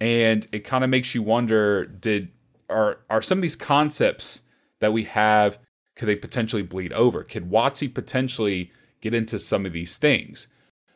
And 0.00 0.46
it 0.52 0.64
kind 0.64 0.84
of 0.84 0.90
makes 0.90 1.14
you 1.14 1.22
wonder 1.22 1.86
did 1.86 2.30
are 2.68 2.98
are 3.08 3.22
some 3.22 3.38
of 3.38 3.42
these 3.42 3.56
concepts 3.56 4.42
that 4.80 4.92
we 4.92 5.04
have 5.04 5.58
could 5.96 6.08
they 6.08 6.16
potentially 6.16 6.62
bleed 6.62 6.92
over? 6.92 7.22
Could 7.22 7.50
WotC 7.50 7.94
potentially 7.94 8.72
get 9.00 9.14
into 9.14 9.38
some 9.38 9.64
of 9.64 9.72
these 9.72 9.96
things? 9.96 10.48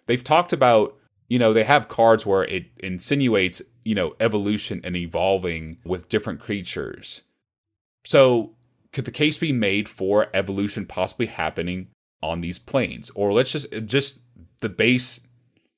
They've 0.06 0.24
talked 0.24 0.52
about, 0.52 0.96
you 1.28 1.38
know, 1.38 1.52
they 1.52 1.64
have 1.64 1.88
cards 1.88 2.26
where 2.26 2.44
it 2.44 2.66
insinuates, 2.78 3.62
you 3.84 3.94
know, 3.94 4.14
evolution 4.18 4.80
and 4.82 4.96
evolving 4.96 5.78
with 5.84 6.08
different 6.08 6.40
creatures. 6.40 7.22
So, 8.04 8.54
could 8.92 9.04
the 9.04 9.10
case 9.12 9.36
be 9.36 9.52
made 9.52 9.88
for 9.88 10.28
evolution 10.34 10.86
possibly 10.86 11.26
happening 11.26 11.88
on 12.22 12.40
these 12.40 12.58
planes? 12.58 13.10
Or 13.14 13.32
let's 13.32 13.52
just 13.52 13.66
just 13.84 14.20
the 14.60 14.68
base 14.68 15.20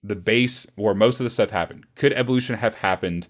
the 0.02 0.16
base 0.16 0.66
where 0.76 0.95
most 0.95 1.21
of 1.21 1.25
the 1.25 1.30
stuff 1.30 1.50
happened. 1.50 1.85
Could 1.95 2.12
evolution 2.12 2.57
have 2.57 2.76
happened 2.76 3.28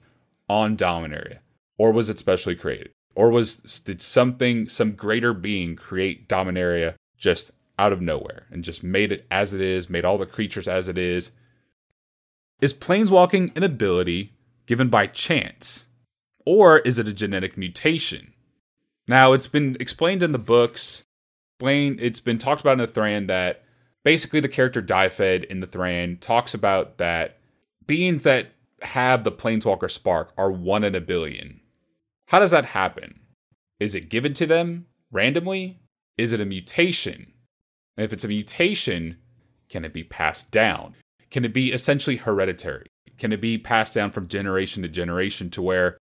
on 0.48 0.76
Dominaria? 0.76 1.38
Or 1.78 1.92
was 1.92 2.08
it 2.08 2.18
specially 2.18 2.54
created? 2.54 2.90
Or 3.14 3.30
was 3.30 3.56
did 3.56 4.00
something, 4.00 4.68
some 4.68 4.92
greater 4.92 5.32
being 5.32 5.76
create 5.76 6.28
Dominaria 6.28 6.94
just 7.16 7.50
out 7.78 7.92
of 7.92 8.00
nowhere 8.00 8.46
and 8.50 8.62
just 8.62 8.82
made 8.82 9.10
it 9.10 9.26
as 9.30 9.54
it 9.54 9.60
is, 9.60 9.90
made 9.90 10.04
all 10.04 10.18
the 10.18 10.26
creatures 10.26 10.68
as 10.68 10.88
it 10.88 10.98
is? 10.98 11.32
Is 12.60 12.74
planeswalking 12.74 13.56
an 13.56 13.62
ability 13.62 14.34
given 14.66 14.88
by 14.88 15.06
chance? 15.06 15.86
Or 16.46 16.78
is 16.78 16.98
it 16.98 17.08
a 17.08 17.12
genetic 17.12 17.56
mutation? 17.56 18.32
Now, 19.08 19.32
it's 19.32 19.48
been 19.48 19.76
explained 19.80 20.22
in 20.22 20.32
the 20.32 20.38
books, 20.38 21.04
it's 21.60 22.20
been 22.20 22.38
talked 22.38 22.60
about 22.60 22.74
in 22.74 22.78
the 22.78 22.86
Thran 22.86 23.26
that 23.26 23.64
basically 24.04 24.40
the 24.40 24.48
character 24.48 24.80
Dyfed 24.80 25.44
in 25.44 25.60
the 25.60 25.66
Thran 25.66 26.18
talks 26.20 26.54
about 26.54 26.98
that 26.98 27.38
beings 27.86 28.22
that 28.22 28.52
have 28.82 29.24
the 29.24 29.32
Planeswalker 29.32 29.90
spark 29.90 30.32
are 30.36 30.50
one 30.50 30.84
in 30.84 30.94
a 30.94 31.00
billion. 31.00 31.60
How 32.28 32.38
does 32.38 32.50
that 32.50 32.66
happen? 32.66 33.20
Is 33.78 33.94
it 33.94 34.08
given 34.08 34.32
to 34.34 34.46
them 34.46 34.86
randomly? 35.10 35.80
Is 36.16 36.32
it 36.32 36.40
a 36.40 36.44
mutation? 36.44 37.32
And 37.96 38.04
if 38.04 38.12
it's 38.12 38.24
a 38.24 38.28
mutation, 38.28 39.16
can 39.68 39.84
it 39.84 39.92
be 39.92 40.04
passed 40.04 40.50
down? 40.50 40.94
Can 41.30 41.44
it 41.44 41.52
be 41.52 41.72
essentially 41.72 42.16
hereditary? 42.16 42.86
Can 43.18 43.32
it 43.32 43.40
be 43.40 43.58
passed 43.58 43.94
down 43.94 44.10
from 44.10 44.28
generation 44.28 44.82
to 44.82 44.88
generation 44.88 45.50
to 45.50 45.62
where 45.62 45.98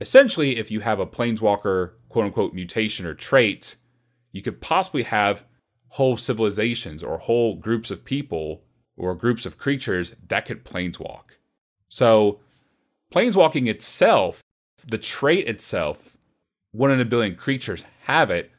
essentially, 0.00 0.58
if 0.58 0.70
you 0.70 0.80
have 0.80 1.00
a 1.00 1.06
planeswalker 1.06 1.92
quote 2.08 2.26
unquote 2.26 2.54
mutation 2.54 3.06
or 3.06 3.14
trait, 3.14 3.76
you 4.32 4.42
could 4.42 4.60
possibly 4.60 5.02
have 5.02 5.44
whole 5.92 6.16
civilizations 6.16 7.02
or 7.02 7.18
whole 7.18 7.56
groups 7.56 7.90
of 7.90 8.04
people 8.04 8.62
or 8.96 9.14
groups 9.14 9.46
of 9.46 9.58
creatures 9.58 10.14
that 10.28 10.46
could 10.46 10.64
planeswalk. 10.64 11.36
So, 11.88 12.40
planeswalking 13.12 13.68
itself 13.68 14.42
the 14.86 14.98
trait 14.98 15.48
itself, 15.48 16.16
one 16.72 16.90
in 16.90 17.00
a 17.00 17.04
billion 17.04 17.36
creatures 17.36 17.84
have 18.04 18.30
it. 18.30 18.50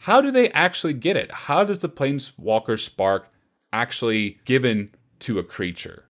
How 0.00 0.20
do 0.20 0.30
they 0.30 0.50
actually 0.50 0.94
get 0.94 1.16
it? 1.16 1.30
How 1.32 1.64
does 1.64 1.80
the 1.80 1.88
Planeswalker 1.88 2.78
spark 2.78 3.28
actually 3.72 4.40
given 4.44 4.90
to 5.20 5.38
a 5.38 5.44
creature? 5.44 6.04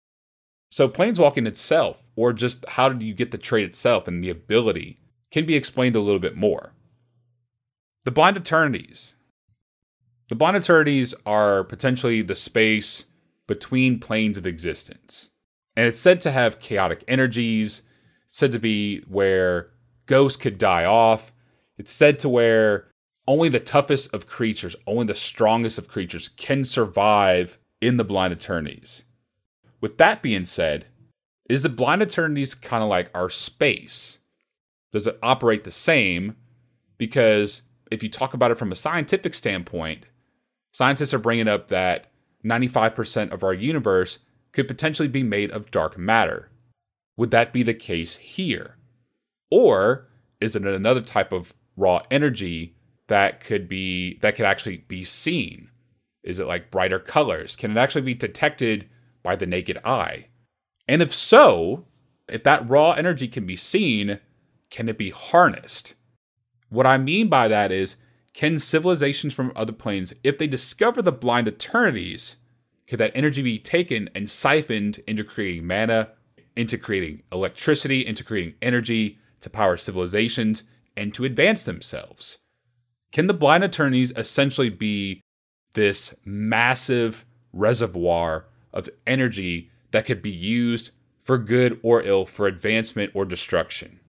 So, 0.70 0.88
planeswalking 0.88 1.47
itself, 1.47 2.02
or 2.14 2.32
just 2.32 2.64
how 2.68 2.90
do 2.90 3.04
you 3.04 3.14
get 3.14 3.30
the 3.30 3.38
trait 3.38 3.64
itself 3.64 4.06
and 4.06 4.23
the 4.23 4.30
ability, 4.30 4.99
can 5.30 5.47
be 5.47 5.54
explained 5.54 5.97
a 5.97 6.00
little 6.00 6.20
bit 6.20 6.37
more. 6.37 6.73
The 8.04 8.11
Blind 8.11 8.37
Eternities. 8.37 9.14
The 10.28 10.35
Blind 10.35 10.56
Eternities 10.56 11.14
are 11.25 11.64
potentially 11.64 12.20
the 12.20 12.35
space 12.35 13.06
between 13.47 13.99
planes 13.99 14.37
of 14.37 14.47
existence. 14.47 15.30
And 15.75 15.87
it's 15.87 15.99
said 15.99 16.20
to 16.23 16.30
have 16.30 16.61
chaotic 16.61 17.02
energies, 17.08 17.82
said 18.26 18.52
to 18.52 18.58
be 18.58 19.00
where 19.08 19.70
ghosts 20.04 20.38
could 20.38 20.58
die 20.58 20.85
off. 20.85 21.32
It's 21.78 21.92
said 21.92 22.18
to 22.18 22.28
where 22.28 22.88
only 23.26 23.49
the 23.49 23.61
toughest 23.61 24.12
of 24.12 24.26
creatures, 24.26 24.76
only 24.87 25.06
the 25.06 25.14
strongest 25.14 25.78
of 25.78 25.88
creatures 25.88 26.28
can 26.28 26.64
survive 26.64 27.58
in 27.80 27.97
the 27.97 28.04
Blind 28.04 28.35
Eternities. 28.35 29.04
With 29.80 29.97
that 29.97 30.20
being 30.20 30.44
said, 30.44 30.87
is 31.49 31.62
the 31.62 31.70
Blind 31.70 32.02
Eternities 32.02 32.54
kind 32.54 32.82
of 32.82 32.90
like 32.90 33.11
our 33.14 33.30
space? 33.30 34.18
Does 34.92 35.06
it 35.06 35.18
operate 35.23 35.64
the 35.64 35.70
same? 35.70 36.37
Because 36.99 37.62
if 37.90 38.02
you 38.02 38.11
talk 38.11 38.35
about 38.35 38.50
it 38.50 38.58
from 38.58 38.73
a 38.73 38.76
scientific 38.76 39.35
standpoint, 39.35 40.04
scientists 40.72 41.14
are 41.14 41.18
bringing 41.18 41.48
up 41.48 41.68
that 41.68 42.10
95% 42.44 43.32
of 43.32 43.42
our 43.42 43.54
universe 43.54 44.20
could 44.52 44.68
potentially 44.68 45.08
be 45.08 45.22
made 45.22 45.50
of 45.50 45.70
dark 45.70 45.98
matter. 45.98 46.50
Would 47.16 47.30
that 47.32 47.52
be 47.52 47.62
the 47.62 47.75
case 47.75 48.16
here? 48.16 48.76
Or 49.50 50.08
is 50.40 50.54
it 50.54 50.64
another 50.66 51.00
type 51.00 51.32
of 51.32 51.54
raw 51.76 52.02
energy 52.10 52.76
that 53.08 53.40
could 53.40 53.68
be 53.68 54.18
that 54.18 54.37
could 54.37 54.46
actually 54.46 54.78
be 54.88 55.02
seen? 55.04 55.70
Is 56.22 56.38
it 56.38 56.46
like 56.46 56.70
brighter 56.70 56.98
colors? 56.98 57.56
Can 57.56 57.70
it 57.70 57.76
actually 57.76 58.02
be 58.02 58.14
detected 58.14 58.88
by 59.22 59.37
the 59.37 59.46
naked 59.46 59.78
eye? 59.84 60.26
And 60.87 61.02
if 61.02 61.14
so, 61.14 61.87
if 62.28 62.42
that 62.44 62.68
raw 62.68 62.92
energy 62.92 63.28
can 63.28 63.46
be 63.46 63.56
seen, 63.56 64.20
can 64.70 64.88
it 64.88 64.98
be 64.98 65.10
harnessed? 65.10 65.94
What 66.68 66.87
I 66.87 66.98
mean 66.98 67.28
by 67.28 67.48
that 67.48 67.72
is 67.72 67.96
can 68.35 68.58
civilizations 68.58 69.35
from 69.35 69.52
other 69.56 69.73
planes, 69.73 70.12
if 70.23 70.38
they 70.38 70.47
discover 70.47 71.02
the 71.02 71.12
blind 71.12 71.49
eternities, 71.49 72.37
could 72.87 72.99
that 73.00 73.12
energy 73.14 73.42
be 73.42 73.58
taken 73.58 74.08
and 74.14 74.30
siphoned 74.30 75.00
into 75.06 75.25
creating 75.25 75.66
mana 75.66 76.11
into 76.58 76.76
creating 76.76 77.23
electricity, 77.30 78.04
into 78.04 78.25
creating 78.25 78.54
energy 78.61 79.16
to 79.40 79.49
power 79.49 79.76
civilizations, 79.76 80.64
and 80.97 81.14
to 81.14 81.25
advance 81.25 81.62
themselves. 81.62 82.38
Can 83.12 83.28
the 83.28 83.32
blind 83.32 83.62
eternities 83.62 84.12
essentially 84.16 84.68
be 84.68 85.20
this 85.75 86.16
massive 86.25 87.25
reservoir 87.52 88.47
of 88.73 88.90
energy 89.06 89.70
that 89.92 90.04
could 90.04 90.20
be 90.20 90.32
used 90.32 90.90
for 91.23 91.38
good 91.38 91.78
or 91.85 92.02
ill, 92.02 92.26
for 92.26 92.49
advancement 92.49 93.12
or 93.14 93.25
destruction? 93.25 94.00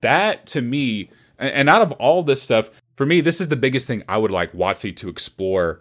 That 0.00 0.46
to 0.48 0.62
me, 0.62 1.10
and 1.38 1.68
out 1.68 1.82
of 1.82 1.92
all 1.92 2.22
this 2.22 2.42
stuff, 2.42 2.70
for 3.00 3.06
me, 3.06 3.22
this 3.22 3.40
is 3.40 3.48
the 3.48 3.56
biggest 3.56 3.86
thing 3.86 4.02
I 4.10 4.18
would 4.18 4.30
like 4.30 4.52
WotC 4.52 4.94
to 4.96 5.08
explore 5.08 5.80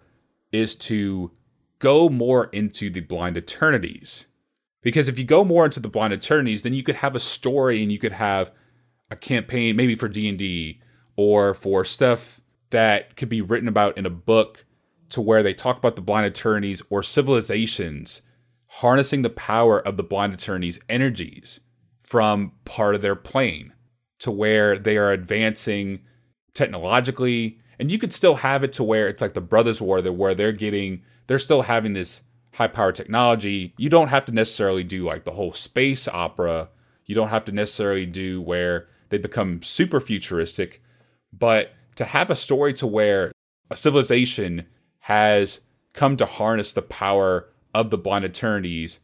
is 0.53 0.73
to 0.75 1.31
go 1.79 2.07
more 2.07 2.45
into 2.53 2.89
the 2.89 3.01
blind 3.01 3.35
eternities. 3.35 4.27
Because 4.81 5.09
if 5.09 5.19
you 5.19 5.25
go 5.25 5.43
more 5.43 5.65
into 5.65 5.81
the 5.81 5.89
blind 5.89 6.13
eternities, 6.13 6.63
then 6.63 6.73
you 6.73 6.81
could 6.81 6.95
have 6.95 7.17
a 7.17 7.19
story 7.19 7.83
and 7.83 7.91
you 7.91 7.99
could 7.99 8.13
have 8.13 8.53
a 9.11 9.17
campaign, 9.17 9.75
maybe 9.75 9.95
for 9.95 10.07
D 10.07 10.29
and 10.29 10.38
D 10.38 10.79
or 11.17 11.53
for 11.53 11.83
stuff 11.83 12.39
that 12.69 13.17
could 13.17 13.27
be 13.27 13.41
written 13.41 13.67
about 13.67 13.97
in 13.97 14.05
a 14.05 14.09
book, 14.09 14.63
to 15.09 15.19
where 15.19 15.43
they 15.43 15.53
talk 15.53 15.77
about 15.77 15.97
the 15.97 16.01
blind 16.01 16.25
eternities 16.25 16.81
or 16.89 17.03
civilizations 17.03 18.21
harnessing 18.67 19.23
the 19.23 19.29
power 19.29 19.77
of 19.77 19.97
the 19.97 20.03
blind 20.03 20.33
eternities 20.33 20.79
energies 20.88 21.59
from 21.99 22.53
part 22.63 22.95
of 22.95 23.01
their 23.01 23.13
plane 23.13 23.73
to 24.19 24.31
where 24.31 24.79
they 24.79 24.95
are 24.95 25.11
advancing 25.11 25.99
technologically 26.53 27.60
and 27.79 27.91
you 27.91 27.98
could 27.98 28.13
still 28.13 28.36
have 28.36 28.63
it 28.63 28.74
to 28.74 28.84
where 28.84 29.08
it's 29.08 29.22
like 29.22 29.34
the 29.34 29.41
brothers 29.41 29.82
war 29.82 30.01
where 30.01 30.36
they're 30.36 30.51
getting 30.51 31.01
they're 31.27 31.39
still 31.39 31.62
having 31.62 31.94
this 31.94 32.24
high 32.53 32.68
power 32.68 32.91
technology. 32.91 33.74
You 33.77 33.89
don't 33.89 34.10
have 34.10 34.25
to 34.25 34.32
necessarily 34.32 34.84
do 34.84 35.06
like 35.06 35.24
the 35.24 35.32
whole 35.32 35.53
space 35.53 36.08
opera. 36.08 36.70
You 37.06 37.15
don't 37.15 37.29
have 37.29 37.46
to 37.46 37.51
necessarily 37.51 38.06
do 38.06 38.41
where 38.41 38.88
they 39.10 39.18
become 39.18 39.62
super 39.62 40.01
futuristic, 40.01 40.84
but 41.32 41.74
to 41.96 42.06
have 42.06 42.29
a 42.29 42.36
story 42.36 42.74
to 42.75 42.88
where 42.88 43.32
a 43.70 43.77
civilization 43.77 44.65
has 45.01 45.62
come 45.94 46.18
to 46.18 46.25
harness 46.25 46.74
the 46.74 46.82
power 46.82 47.50
of 47.74 47.89
the 47.89 47.98
blind 47.98 48.25
eternities 48.25 49.00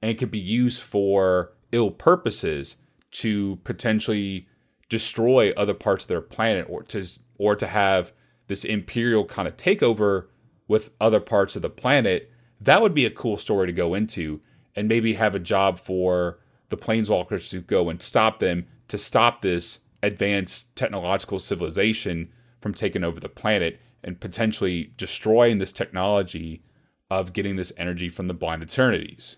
and 0.00 0.10
it 0.10 0.18
can 0.18 0.28
be 0.28 0.38
used 0.38 0.80
for 0.82 1.52
ill 1.72 1.90
purposes 1.90 2.76
to 3.10 3.56
potentially 3.64 4.46
destroy 4.88 5.52
other 5.52 5.74
parts 5.74 6.04
of 6.04 6.08
their 6.08 6.20
planet 6.20 6.66
or 6.68 6.82
to 6.82 7.04
or 7.38 7.56
to 7.56 7.66
have 7.66 8.12
this 8.46 8.64
imperial 8.64 9.24
kind 9.24 9.48
of 9.48 9.56
takeover 9.56 10.26
with 10.68 10.90
other 11.00 11.20
parts 11.20 11.56
of 11.56 11.62
the 11.62 11.70
planet 11.70 12.30
that 12.60 12.80
would 12.80 12.94
be 12.94 13.06
a 13.06 13.10
cool 13.10 13.36
story 13.36 13.66
to 13.66 13.72
go 13.72 13.94
into 13.94 14.40
and 14.74 14.88
maybe 14.88 15.14
have 15.14 15.34
a 15.34 15.40
job 15.40 15.78
for 15.78 16.38
the 16.70 16.76
planeswalkers 16.76 17.50
to 17.50 17.60
go 17.60 17.88
and 17.88 18.02
stop 18.02 18.38
them 18.38 18.66
to 18.88 18.98
stop 18.98 19.42
this 19.42 19.80
advanced 20.02 20.74
technological 20.76 21.38
civilization 21.38 22.30
from 22.60 22.74
taking 22.74 23.04
over 23.04 23.20
the 23.20 23.28
planet 23.28 23.80
and 24.02 24.20
potentially 24.20 24.92
destroying 24.96 25.58
this 25.58 25.72
technology 25.72 26.62
of 27.10 27.32
getting 27.32 27.56
this 27.56 27.72
energy 27.76 28.08
from 28.08 28.28
the 28.28 28.34
blind 28.34 28.62
eternities. 28.62 29.36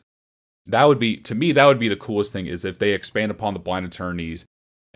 That 0.67 0.85
would 0.85 0.99
be 0.99 1.17
to 1.19 1.35
me 1.35 1.53
that 1.53 1.67
would 1.67 1.79
be 1.79 1.88
the 1.88 1.97
coolest 1.97 2.33
thing 2.33 2.47
is 2.47 2.65
if 2.65 2.79
they 2.79 2.93
expand 2.93 3.31
upon 3.31 3.55
the 3.55 3.61
blind 3.61 3.87
eternities 3.87 4.45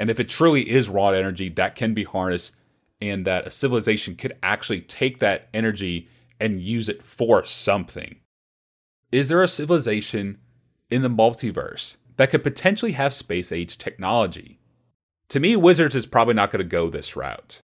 and 0.01 0.09
if 0.09 0.19
it 0.19 0.31
truly 0.31 0.71
is 0.71 0.89
raw 0.89 1.11
energy 1.11 1.51
that 1.51 1.77
can 1.77 1.93
be 1.93 2.05
harnessed 2.05 2.57
and 3.03 3.27
that 3.27 3.47
a 3.47 3.51
civilization 3.51 4.17
could 4.17 4.33
actually 4.43 4.81
take 4.81 5.21
that 5.21 5.49
energy 5.53 6.09
and 6.41 6.63
use 6.63 6.89
it 6.89 7.03
for 7.03 7.45
something. 7.45 8.17
Is 9.13 9.29
there 9.29 9.43
a 9.43 9.49
civilization 9.49 10.39
in 10.91 11.03
the 11.03 11.11
multiverse 11.11 11.99
that 12.17 12.31
could 12.31 12.43
potentially 12.43 12.93
have 12.93 13.13
space 13.13 13.53
age 13.53 13.77
technology? 13.77 14.59
To 15.29 15.39
me, 15.39 15.55
Wizards 15.55 15.95
is 15.95 16.07
probably 16.07 16.35
not 16.35 16.51
going 16.51 16.65
to 16.65 16.69
go 16.69 16.89
this 16.89 17.15
route. 17.15 17.61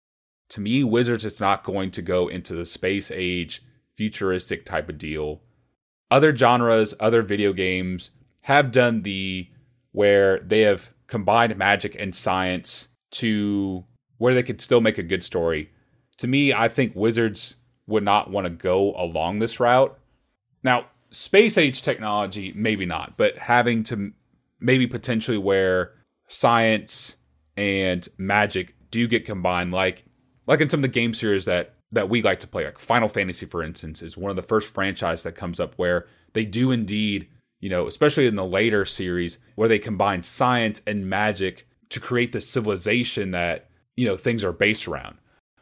To 0.49 0.59
me, 0.59 0.83
Wizards 0.83 1.25
is 1.25 1.39
not 1.39 1.63
going 1.63 1.91
to 1.91 2.01
go 2.01 2.27
into 2.27 2.55
the 2.55 2.65
space 2.65 3.11
age, 3.11 3.63
futuristic 3.95 4.65
type 4.65 4.89
of 4.89 4.97
deal. 4.97 5.41
Other 6.09 6.35
genres, 6.35 6.95
other 6.99 7.21
video 7.21 7.53
games 7.53 8.09
have 8.41 8.71
done 8.71 9.03
the 9.03 9.49
where 9.91 10.39
they 10.39 10.61
have 10.61 10.91
combined 11.13 11.55
magic 11.55 11.95
and 11.99 12.15
science 12.15 12.87
to 13.11 13.83
where 14.17 14.33
they 14.33 14.41
could 14.41 14.59
still 14.59 14.81
make 14.81 14.97
a 14.97 15.03
good 15.03 15.21
story. 15.23 15.69
To 16.17 16.27
me, 16.27 16.51
I 16.51 16.67
think 16.67 16.95
Wizards 16.95 17.53
would 17.85 18.01
not 18.01 18.31
want 18.31 18.45
to 18.45 18.49
go 18.49 18.95
along 18.95 19.37
this 19.37 19.59
route. 19.59 19.95
Now, 20.63 20.87
space 21.11 21.55
age 21.55 21.83
technology, 21.83 22.51
maybe 22.55 22.87
not, 22.87 23.15
but 23.15 23.37
having 23.37 23.83
to 23.83 24.11
maybe 24.59 24.87
potentially 24.87 25.37
where 25.37 25.91
science 26.29 27.17
and 27.55 28.09
magic 28.17 28.73
do 28.89 29.07
get 29.07 29.23
combined 29.23 29.71
like 29.71 30.05
like 30.47 30.61
in 30.61 30.69
some 30.69 30.79
of 30.79 30.81
the 30.81 30.87
game 30.87 31.13
series 31.13 31.45
that 31.45 31.75
that 31.91 32.09
we 32.09 32.23
like 32.23 32.39
to 32.39 32.47
play 32.47 32.65
like 32.65 32.79
final 32.79 33.07
fantasy 33.07 33.45
for 33.45 33.61
instance 33.61 34.01
is 34.01 34.17
one 34.17 34.31
of 34.31 34.35
the 34.35 34.41
first 34.41 34.73
franchise 34.73 35.21
that 35.21 35.35
comes 35.35 35.59
up 35.59 35.75
where 35.75 36.07
they 36.31 36.45
do 36.45 36.71
indeed 36.71 37.27
you 37.63 37.69
know 37.69 37.87
especially 37.87 38.27
in 38.27 38.35
the 38.35 38.45
later 38.45 38.85
series 38.85 39.37
where 39.55 39.69
they 39.69 39.79
combine 39.79 40.21
science 40.21 40.81
and 40.85 41.09
magic 41.09 41.67
to 41.89 41.99
create 41.99 42.31
the 42.31 42.41
civilization 42.41 43.31
that 43.31 43.69
you 43.95 44.07
know 44.07 44.17
things 44.17 44.43
are 44.43 44.51
based 44.51 44.87
around 44.87 45.17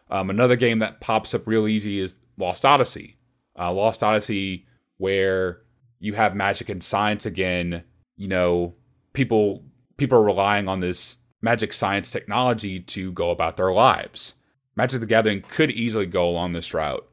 um, 0.10 0.30
another 0.30 0.56
game 0.56 0.80
that 0.80 1.00
pops 1.00 1.34
up 1.34 1.46
real 1.46 1.68
easy 1.68 2.00
is 2.00 2.16
lost 2.38 2.66
odyssey 2.66 3.18
uh, 3.60 3.72
lost 3.72 4.04
odyssey 4.04 4.66
where 4.98 5.62
you 6.00 6.14
have 6.14 6.36
magic 6.36 6.70
and 6.70 6.84
science 6.84 7.26
again 7.26 7.84
you 8.18 8.28
know 8.28 8.74
people 9.14 9.64
people 9.98 10.18
are 10.18 10.24
relying 10.24 10.68
on 10.68 10.80
this 10.80 11.18
magic 11.42 11.74
science 11.74 12.10
technology 12.12 12.80
to 12.80 13.12
go 13.12 13.30
about 13.30 13.58
their 13.58 13.72
lives. 13.72 14.36
Magic 14.76 15.00
the 15.00 15.06
Gathering 15.06 15.42
could 15.42 15.72
easily 15.72 16.06
go 16.06 16.30
along 16.30 16.54
this 16.54 16.74
route, 16.74 17.08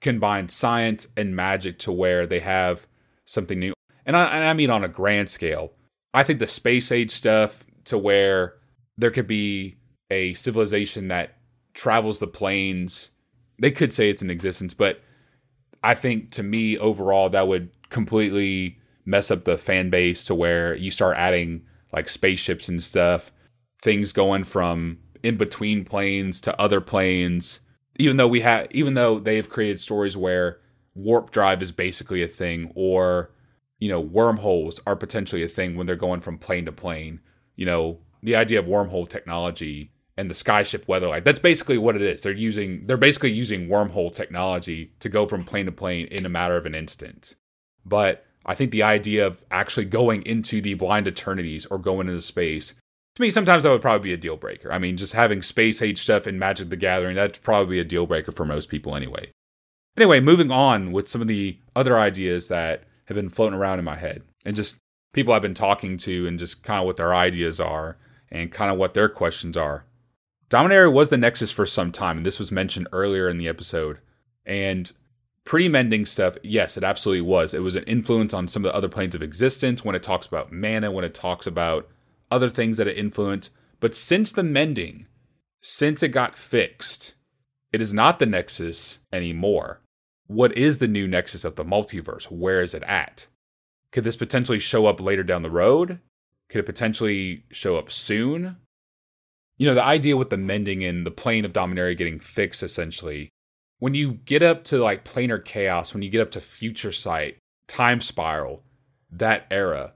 combine 0.00 0.48
science 0.48 1.08
and 1.16 1.34
magic 1.34 1.78
to 1.80 1.92
where 1.92 2.26
they 2.26 2.40
have 2.40 2.86
something 3.26 3.58
new. 3.58 3.74
And 4.06 4.16
I, 4.16 4.24
and 4.26 4.44
I 4.44 4.52
mean 4.52 4.70
on 4.70 4.84
a 4.84 4.88
grand 4.88 5.28
scale. 5.28 5.72
I 6.12 6.22
think 6.22 6.38
the 6.38 6.46
space 6.46 6.90
age 6.90 7.10
stuff 7.10 7.64
to 7.84 7.98
where 7.98 8.54
there 8.96 9.10
could 9.10 9.26
be 9.26 9.76
a 10.10 10.34
civilization 10.34 11.06
that 11.06 11.36
travels 11.74 12.18
the 12.18 12.26
planes. 12.26 13.10
They 13.60 13.70
could 13.70 13.92
say 13.92 14.10
it's 14.10 14.22
in 14.22 14.30
existence, 14.30 14.74
but 14.74 15.00
I 15.82 15.94
think 15.94 16.30
to 16.32 16.42
me 16.42 16.76
overall 16.76 17.30
that 17.30 17.48
would 17.48 17.70
completely 17.90 18.78
mess 19.04 19.30
up 19.30 19.44
the 19.44 19.58
fan 19.58 19.90
base 19.90 20.24
to 20.24 20.34
where 20.34 20.74
you 20.76 20.90
start 20.90 21.16
adding 21.16 21.62
like 21.92 22.08
spaceships 22.08 22.68
and 22.68 22.82
stuff 22.82 23.32
things 23.82 24.12
going 24.12 24.44
from 24.44 24.98
in 25.22 25.36
between 25.36 25.84
planes 25.84 26.40
to 26.42 26.60
other 26.60 26.80
planes. 26.80 27.60
Even 27.98 28.16
though 28.16 28.28
we 28.28 28.40
have, 28.40 28.66
even 28.70 28.94
though 28.94 29.18
they've 29.18 29.48
created 29.48 29.80
stories 29.80 30.16
where 30.16 30.58
warp 30.94 31.30
drive 31.30 31.62
is 31.62 31.72
basically 31.72 32.22
a 32.22 32.28
thing, 32.28 32.72
or 32.74 33.30
you 33.80 33.88
know, 33.88 34.00
wormholes 34.00 34.80
are 34.86 34.94
potentially 34.94 35.42
a 35.42 35.48
thing 35.48 35.74
when 35.74 35.86
they're 35.86 35.96
going 35.96 36.20
from 36.20 36.38
plane 36.38 36.66
to 36.66 36.72
plane. 36.72 37.20
You 37.56 37.66
know, 37.66 37.98
the 38.22 38.36
idea 38.36 38.60
of 38.60 38.66
wormhole 38.66 39.08
technology 39.08 39.90
and 40.16 40.30
the 40.30 40.34
skyship 40.34 40.84
weatherlight. 40.84 41.24
That's 41.24 41.38
basically 41.38 41.78
what 41.78 41.96
it 41.96 42.02
is. 42.02 42.22
They're 42.22 42.32
using 42.32 42.86
they're 42.86 42.96
basically 42.96 43.32
using 43.32 43.68
wormhole 43.68 44.14
technology 44.14 44.92
to 45.00 45.08
go 45.08 45.26
from 45.26 45.44
plane 45.44 45.66
to 45.66 45.72
plane 45.72 46.06
in 46.08 46.26
a 46.26 46.28
matter 46.28 46.56
of 46.56 46.66
an 46.66 46.74
instant. 46.74 47.34
But 47.84 48.26
I 48.44 48.54
think 48.54 48.70
the 48.70 48.82
idea 48.82 49.26
of 49.26 49.44
actually 49.50 49.86
going 49.86 50.22
into 50.22 50.60
the 50.60 50.74
blind 50.74 51.06
eternities 51.06 51.66
or 51.66 51.78
going 51.78 52.08
into 52.08 52.20
space 52.20 52.74
to 53.16 53.22
me, 53.22 53.30
sometimes 53.30 53.64
that 53.64 53.70
would 53.70 53.82
probably 53.82 54.10
be 54.10 54.12
a 54.12 54.18
deal 54.18 54.36
breaker. 54.36 54.72
I 54.72 54.78
mean, 54.78 54.96
just 54.96 55.14
having 55.14 55.42
space 55.42 55.82
age 55.82 56.02
stuff 56.02 56.26
in 56.26 56.38
Magic 56.38 56.68
the 56.68 56.76
Gathering, 56.76 57.16
that's 57.16 57.38
probably 57.38 57.78
a 57.78 57.84
deal 57.84 58.06
breaker 58.06 58.30
for 58.30 58.44
most 58.44 58.68
people 58.68 58.94
anyway. 58.94 59.30
Anyway, 59.96 60.20
moving 60.20 60.50
on 60.50 60.92
with 60.92 61.08
some 61.08 61.20
of 61.20 61.28
the 61.28 61.58
other 61.74 61.98
ideas 61.98 62.48
that 62.48 62.84
have 63.10 63.16
been 63.16 63.28
floating 63.28 63.58
around 63.58 63.80
in 63.80 63.84
my 63.84 63.96
head 63.96 64.22
and 64.46 64.54
just 64.54 64.78
people 65.12 65.34
I've 65.34 65.42
been 65.42 65.52
talking 65.52 65.96
to 65.98 66.28
and 66.28 66.38
just 66.38 66.62
kind 66.62 66.80
of 66.80 66.86
what 66.86 66.96
their 66.96 67.12
ideas 67.12 67.58
are 67.58 67.98
and 68.30 68.52
kind 68.52 68.70
of 68.70 68.78
what 68.78 68.94
their 68.94 69.08
questions 69.08 69.56
are. 69.56 69.84
Dominaria 70.48 70.92
was 70.92 71.08
the 71.08 71.16
Nexus 71.16 71.50
for 71.50 71.66
some 71.66 71.90
time, 71.90 72.18
and 72.18 72.26
this 72.26 72.38
was 72.38 72.52
mentioned 72.52 72.88
earlier 72.92 73.28
in 73.28 73.38
the 73.38 73.48
episode. 73.48 73.98
And 74.46 74.90
pre 75.44 75.68
mending 75.68 76.06
stuff, 76.06 76.36
yes, 76.42 76.76
it 76.76 76.84
absolutely 76.84 77.22
was. 77.22 77.52
It 77.52 77.62
was 77.62 77.76
an 77.76 77.84
influence 77.84 78.32
on 78.32 78.46
some 78.46 78.64
of 78.64 78.70
the 78.70 78.76
other 78.76 78.88
planes 78.88 79.14
of 79.16 79.22
existence 79.22 79.84
when 79.84 79.96
it 79.96 80.02
talks 80.02 80.26
about 80.26 80.52
mana, 80.52 80.90
when 80.90 81.04
it 81.04 81.14
talks 81.14 81.46
about 81.46 81.88
other 82.30 82.50
things 82.50 82.76
that 82.76 82.88
it 82.88 82.96
influenced. 82.96 83.50
But 83.80 83.96
since 83.96 84.30
the 84.30 84.44
mending, 84.44 85.06
since 85.60 86.02
it 86.02 86.08
got 86.08 86.36
fixed, 86.36 87.14
it 87.72 87.80
is 87.80 87.92
not 87.92 88.20
the 88.20 88.26
Nexus 88.26 89.00
anymore. 89.12 89.80
What 90.30 90.56
is 90.56 90.78
the 90.78 90.86
new 90.86 91.08
Nexus 91.08 91.44
of 91.44 91.56
the 91.56 91.64
multiverse? 91.64 92.30
Where 92.30 92.62
is 92.62 92.72
it 92.72 92.84
at? 92.84 93.26
Could 93.90 94.04
this 94.04 94.14
potentially 94.14 94.60
show 94.60 94.86
up 94.86 95.00
later 95.00 95.24
down 95.24 95.42
the 95.42 95.50
road? 95.50 95.98
Could 96.48 96.60
it 96.60 96.66
potentially 96.66 97.42
show 97.50 97.76
up 97.76 97.90
soon? 97.90 98.56
You 99.58 99.66
know, 99.66 99.74
the 99.74 99.82
idea 99.82 100.16
with 100.16 100.30
the 100.30 100.36
mending 100.36 100.84
and 100.84 101.04
the 101.04 101.10
plane 101.10 101.44
of 101.44 101.52
Dominaria 101.52 101.98
getting 101.98 102.20
fixed 102.20 102.62
essentially, 102.62 103.30
when 103.80 103.94
you 103.94 104.20
get 104.24 104.40
up 104.40 104.62
to 104.66 104.78
like 104.78 105.04
planar 105.04 105.44
chaos, 105.44 105.92
when 105.92 106.04
you 106.04 106.10
get 106.10 106.22
up 106.22 106.30
to 106.30 106.40
future 106.40 106.92
sight, 106.92 107.38
time 107.66 108.00
spiral, 108.00 108.62
that 109.10 109.48
era, 109.50 109.94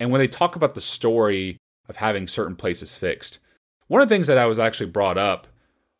and 0.00 0.10
when 0.10 0.18
they 0.18 0.26
talk 0.26 0.56
about 0.56 0.74
the 0.74 0.80
story 0.80 1.58
of 1.88 1.98
having 1.98 2.26
certain 2.26 2.56
places 2.56 2.96
fixed. 2.96 3.38
One 3.86 4.02
of 4.02 4.08
the 4.08 4.14
things 4.16 4.26
that 4.26 4.36
I 4.36 4.46
was 4.46 4.58
actually 4.58 4.90
brought 4.90 5.16
up 5.16 5.46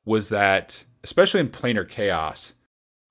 was 0.04 0.28
that, 0.30 0.82
especially 1.04 1.38
in 1.38 1.50
planar 1.50 1.88
chaos, 1.88 2.54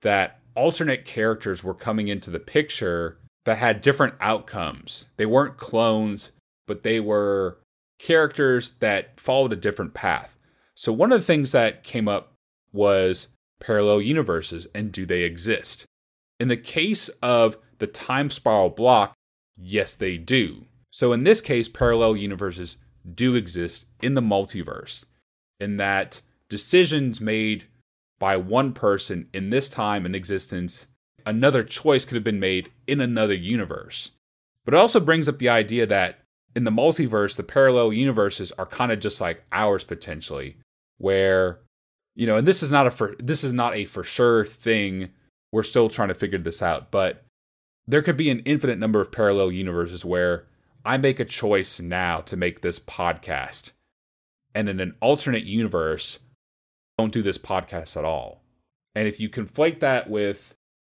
that 0.02 0.42
alternate 0.56 1.06
characters 1.06 1.64
were 1.64 1.74
coming 1.74 2.08
into 2.08 2.32
the 2.32 2.40
picture 2.40 3.18
that 3.46 3.58
had 3.58 3.82
different 3.82 4.16
outcomes. 4.20 5.06
They 5.18 5.26
weren't 5.26 5.58
clones, 5.58 6.32
but 6.68 6.84
they 6.84 7.00
were 7.00 7.60
characters 8.00 8.74
that 8.80 9.20
followed 9.20 9.54
a 9.54 9.58
different 9.58 9.94
path. 9.94 10.36
So, 10.74 10.92
one 10.92 11.12
of 11.12 11.20
the 11.20 11.26
things 11.26 11.52
that 11.52 11.84
came 11.84 12.08
up 12.08 12.34
was 12.74 13.30
parallel 13.60 14.02
universes 14.02 14.68
and 14.76 14.92
do 14.92 15.06
they 15.06 15.22
exist? 15.22 15.86
In 16.40 16.48
the 16.50 16.58
case 16.58 17.10
of 17.22 17.58
the 17.80 17.88
time 17.88 18.30
spiral 18.30 18.70
block, 18.70 19.14
yes, 19.58 19.96
they 19.96 20.18
do. 20.18 20.66
So 20.92 21.12
in 21.12 21.24
this 21.24 21.42
case, 21.42 21.68
parallel 21.68 22.16
universes 22.16 22.78
do 23.14 23.36
exist 23.36 23.86
in 24.02 24.14
the 24.14 24.22
multiverse, 24.22 25.06
in 25.60 25.78
that 25.78 26.22
decisions 26.50 27.20
made 27.20 27.66
by 28.20 28.38
one 28.38 28.74
person 28.74 29.28
in 29.34 29.50
this 29.50 29.70
time 29.70 30.06
and 30.06 30.16
existence, 30.16 30.88
another 31.26 31.64
choice 31.64 32.06
could 32.06 32.16
have 32.16 32.24
been 32.24 32.40
made 32.40 32.72
in 32.88 33.02
another 33.02 33.34
universe. 33.34 34.12
But 34.64 34.74
it 34.74 34.80
also 34.80 35.00
brings 35.00 35.28
up 35.28 35.38
the 35.38 35.50
idea 35.50 35.86
that 35.86 36.20
in 36.56 36.64
the 36.64 36.72
multiverse, 36.72 37.36
the 37.36 37.44
parallel 37.44 37.94
universes 37.94 38.52
are 38.54 38.66
kind 38.66 38.92
of 38.92 39.00
just 39.00 39.20
like 39.20 39.44
ours 39.52 39.84
potentially, 39.84 40.58
where 40.98 41.60
you 42.16 42.26
know, 42.26 42.38
and 42.38 42.48
this 42.48 42.64
is 42.64 42.72
not 42.72 42.88
a 42.88 42.92
for 42.92 43.16
this 43.20 43.44
is 43.44 43.54
not 43.54 43.76
a 43.76 43.86
for 43.86 44.04
sure 44.04 44.46
thing. 44.46 45.10
We're 45.52 45.64
still 45.64 45.90
trying 45.90 46.08
to 46.08 46.14
figure 46.14 46.40
this 46.40 46.62
out, 46.62 46.92
but 46.92 47.26
there 47.88 48.02
could 48.02 48.18
be 48.18 48.30
an 48.30 48.40
infinite 48.40 48.80
number 48.80 49.02
of 49.02 49.12
parallel 49.12 49.52
universes 49.52 50.04
where 50.04 50.48
I 50.84 50.98
make 50.98 51.20
a 51.20 51.26
choice 51.26 51.80
now 51.80 52.22
to 52.22 52.38
make 52.38 52.62
this 52.62 52.80
podcast. 52.80 53.72
And 54.54 54.70
in 54.70 54.80
an 54.80 54.96
alternate 55.02 55.44
universe, 55.44 56.20
don't 56.98 57.14
do 57.14 57.22
this 57.22 57.38
podcast 57.38 57.98
at 57.98 58.06
all. 58.06 58.42
And 58.94 59.08
if 59.08 59.20
you 59.20 59.30
conflate 59.30 59.80
that 59.82 60.10
with 60.10 60.56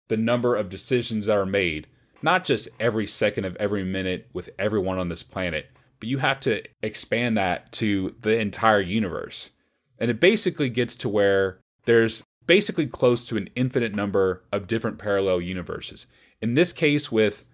the 0.08 0.16
number 0.16 0.54
of 0.54 0.68
decisions 0.68 1.26
that 1.26 1.36
are 1.36 1.46
made, 1.46 1.86
not 2.22 2.44
just 2.44 2.68
every 2.78 3.06
second 3.06 3.44
of 3.44 3.56
every 3.56 3.84
minute 3.84 4.28
with 4.32 4.50
everyone 4.58 4.98
on 4.98 5.08
this 5.08 5.22
planet, 5.22 5.70
but 5.98 6.08
you 6.08 6.18
have 6.18 6.40
to 6.40 6.62
expand 6.82 7.36
that 7.36 7.72
to 7.72 8.14
the 8.20 8.38
entire 8.38 8.80
universe. 8.80 9.50
And 9.98 10.10
it 10.10 10.20
basically 10.20 10.68
gets 10.68 10.94
to 10.96 11.08
where 11.08 11.60
there's 11.86 12.22
basically 12.46 12.86
close 12.86 13.26
to 13.26 13.36
an 13.36 13.48
infinite 13.56 13.94
number 13.94 14.42
of 14.52 14.66
different 14.66 14.98
parallel 14.98 15.40
universes. 15.40 16.06
In 16.42 16.54
this 16.54 16.72
case, 16.72 17.10
with 17.10 17.44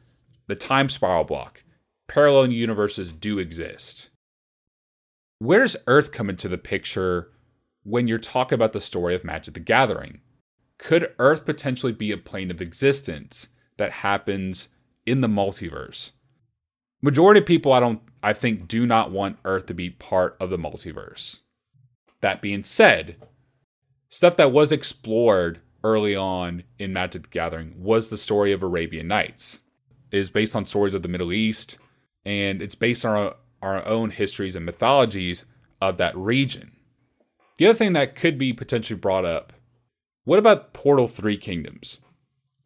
the 0.49 0.57
time 0.57 0.89
spiral 0.89 1.25
block, 1.25 1.63
parallel 2.09 2.51
universes 2.51 3.13
do 3.13 3.39
exist. 3.39 4.11
Where 5.39 5.61
does 5.61 5.77
Earth 5.87 6.13
come 6.13 6.29
into 6.29 6.49
the 6.49 6.59
picture 6.59 7.31
when 7.85 8.09
you're 8.09 8.19
talking 8.19 8.57
about 8.57 8.73
the 8.73 8.81
story 8.81 9.15
of 9.15 9.25
Magic 9.25 9.55
the 9.55 9.61
Gathering? 9.61 10.21
could 10.83 11.15
Earth 11.21 11.45
potentially 11.45 11.93
be 11.93 12.11
a 12.11 12.17
plane 12.17 12.51
of 12.51 12.61
existence 12.61 13.49
that 13.77 13.93
happens 13.93 14.69
in 15.07 15.21
the 15.21 15.29
multiverse? 15.29 16.11
Majority 17.01 17.39
of 17.41 17.47
people 17.47 17.73
I 17.73 17.79
don't 17.79 18.01
I 18.21 18.33
think 18.33 18.67
do 18.67 18.85
not 18.85 19.13
want 19.13 19.39
Earth 19.45 19.67
to 19.67 19.75
be 19.75 19.91
part 19.91 20.37
of 20.41 20.51
the 20.51 20.59
multiverse. 20.59 21.41
That 22.21 22.43
being 22.43 22.65
said, 22.65 23.17
stuff 24.09 24.37
that 24.37 24.53
was 24.53 24.73
explored 24.73 25.61
early 25.85 26.17
on 26.17 26.65
in 26.81 26.93
Magic 26.93 27.23
the 27.23 27.29
Gathering 27.29 27.75
was 27.79 28.11
the 28.11 28.17
story 28.17 28.51
of 28.51 28.63
Arabian 28.63 29.07
Nights. 29.07 29.61
It 30.11 30.19
is 30.19 30.31
based 30.31 30.57
on 30.57 30.67
stories 30.67 30.95
of 30.95 31.03
the 31.03 31.09
Middle 31.09 31.33
East, 31.33 31.79
and 32.25 32.61
it's 32.61 32.75
based 32.75 33.05
on 33.05 33.17
our, 33.17 33.37
our 33.63 33.87
own 33.87 34.11
histories 34.11 34.57
and 34.57 34.67
mythologies 34.67 35.45
of 35.81 35.97
that 35.99 36.17
region. 36.17 36.73
The 37.63 37.69
other 37.69 37.79
thing 37.79 37.93
that 37.93 38.17
could 38.17 38.39
be 38.39 38.53
potentially 38.53 38.99
brought 38.99 39.25
up 39.25 39.53
what 40.25 40.41
about 40.41 40.73
Portal 40.73 41.07
3 41.07 41.37
Kingdoms? 41.37 42.01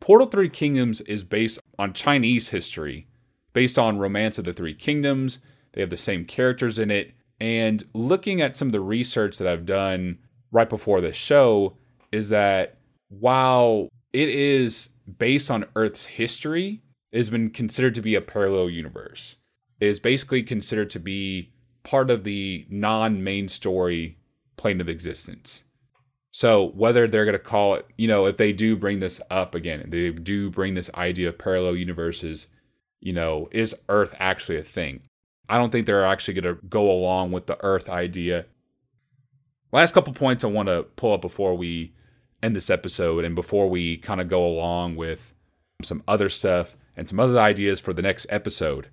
Portal 0.00 0.26
3 0.26 0.48
Kingdoms 0.48 1.02
is 1.02 1.22
based 1.22 1.58
on 1.78 1.92
Chinese 1.92 2.48
history, 2.48 3.06
based 3.52 3.78
on 3.78 3.98
Romance 3.98 4.38
of 4.38 4.46
the 4.46 4.54
Three 4.54 4.72
Kingdoms. 4.72 5.40
They 5.74 5.82
have 5.82 5.90
the 5.90 5.98
same 5.98 6.24
characters 6.24 6.78
in 6.78 6.90
it. 6.90 7.12
And 7.38 7.84
looking 7.92 8.40
at 8.40 8.56
some 8.56 8.68
of 8.68 8.72
the 8.72 8.80
research 8.80 9.36
that 9.36 9.46
I've 9.46 9.66
done 9.66 10.16
right 10.50 10.70
before 10.70 11.02
this 11.02 11.14
show, 11.14 11.76
is 12.10 12.30
that 12.30 12.78
while 13.10 13.90
it 14.14 14.30
is 14.30 14.88
based 15.18 15.50
on 15.50 15.66
Earth's 15.76 16.06
history, 16.06 16.80
it 17.12 17.18
has 17.18 17.28
been 17.28 17.50
considered 17.50 17.94
to 17.96 18.00
be 18.00 18.14
a 18.14 18.22
parallel 18.22 18.70
universe. 18.70 19.36
It 19.78 19.88
is 19.88 20.00
basically 20.00 20.42
considered 20.42 20.88
to 20.88 20.98
be 20.98 21.52
part 21.82 22.10
of 22.10 22.24
the 22.24 22.66
non 22.70 23.22
main 23.22 23.50
story 23.50 24.16
plane 24.66 24.80
of 24.80 24.88
existence. 24.88 25.62
So 26.32 26.70
whether 26.70 27.06
they're 27.06 27.24
going 27.24 27.34
to 27.34 27.38
call 27.38 27.76
it, 27.76 27.86
you 27.96 28.08
know, 28.08 28.26
if 28.26 28.36
they 28.36 28.52
do 28.52 28.74
bring 28.74 28.98
this 28.98 29.20
up 29.30 29.54
again, 29.54 29.86
they 29.86 30.10
do 30.10 30.50
bring 30.50 30.74
this 30.74 30.90
idea 30.96 31.28
of 31.28 31.38
parallel 31.38 31.76
universes, 31.76 32.48
you 33.00 33.12
know, 33.12 33.48
is 33.52 33.76
Earth 33.88 34.12
actually 34.18 34.58
a 34.58 34.64
thing? 34.64 35.02
I 35.48 35.56
don't 35.56 35.70
think 35.70 35.86
they're 35.86 36.04
actually 36.04 36.34
going 36.34 36.56
to 36.56 36.66
go 36.66 36.90
along 36.90 37.30
with 37.30 37.46
the 37.46 37.56
Earth 37.64 37.88
idea. 37.88 38.46
Last 39.70 39.94
couple 39.94 40.12
points 40.12 40.42
I 40.42 40.48
want 40.48 40.68
to 40.68 40.82
pull 40.96 41.12
up 41.12 41.20
before 41.20 41.54
we 41.54 41.94
end 42.42 42.56
this 42.56 42.70
episode 42.70 43.24
and 43.24 43.36
before 43.36 43.70
we 43.70 43.98
kind 43.98 44.20
of 44.20 44.26
go 44.26 44.44
along 44.44 44.96
with 44.96 45.32
some 45.84 46.02
other 46.08 46.28
stuff 46.28 46.76
and 46.96 47.08
some 47.08 47.20
other 47.20 47.38
ideas 47.38 47.78
for 47.78 47.92
the 47.92 48.02
next 48.02 48.26
episode. 48.30 48.88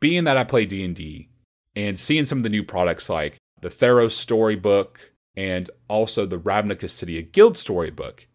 Being 0.00 0.22
that 0.24 0.36
I 0.36 0.44
play 0.44 0.64
D&D 0.64 1.28
and 1.74 1.98
seeing 1.98 2.24
some 2.24 2.38
of 2.38 2.44
the 2.44 2.48
new 2.48 2.62
products 2.62 3.10
like 3.10 3.41
the 3.62 3.68
Theros 3.68 4.12
storybook, 4.12 5.12
and 5.34 5.70
also 5.88 6.26
the 6.26 6.38
Ravnica 6.38 6.90
City 6.90 7.18
of 7.18 7.32
Guild 7.32 7.56
storybook. 7.56 8.28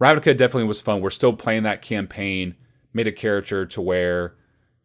Ravnica 0.00 0.36
definitely 0.36 0.64
was 0.64 0.80
fun. 0.80 1.00
We're 1.00 1.10
still 1.10 1.32
playing 1.32 1.62
that 1.62 1.82
campaign. 1.82 2.56
Made 2.92 3.06
a 3.06 3.12
character 3.12 3.64
to 3.66 3.80
where, 3.80 4.34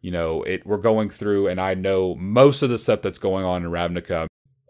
you 0.00 0.10
know, 0.10 0.42
it 0.42 0.66
we're 0.66 0.76
going 0.76 1.10
through, 1.10 1.48
and 1.48 1.60
I 1.60 1.74
know 1.74 2.14
most 2.14 2.62
of 2.62 2.70
the 2.70 2.78
stuff 2.78 3.02
that's 3.02 3.18
going 3.18 3.44
on 3.44 3.64
in 3.64 3.70
Ravnica. 3.70 4.26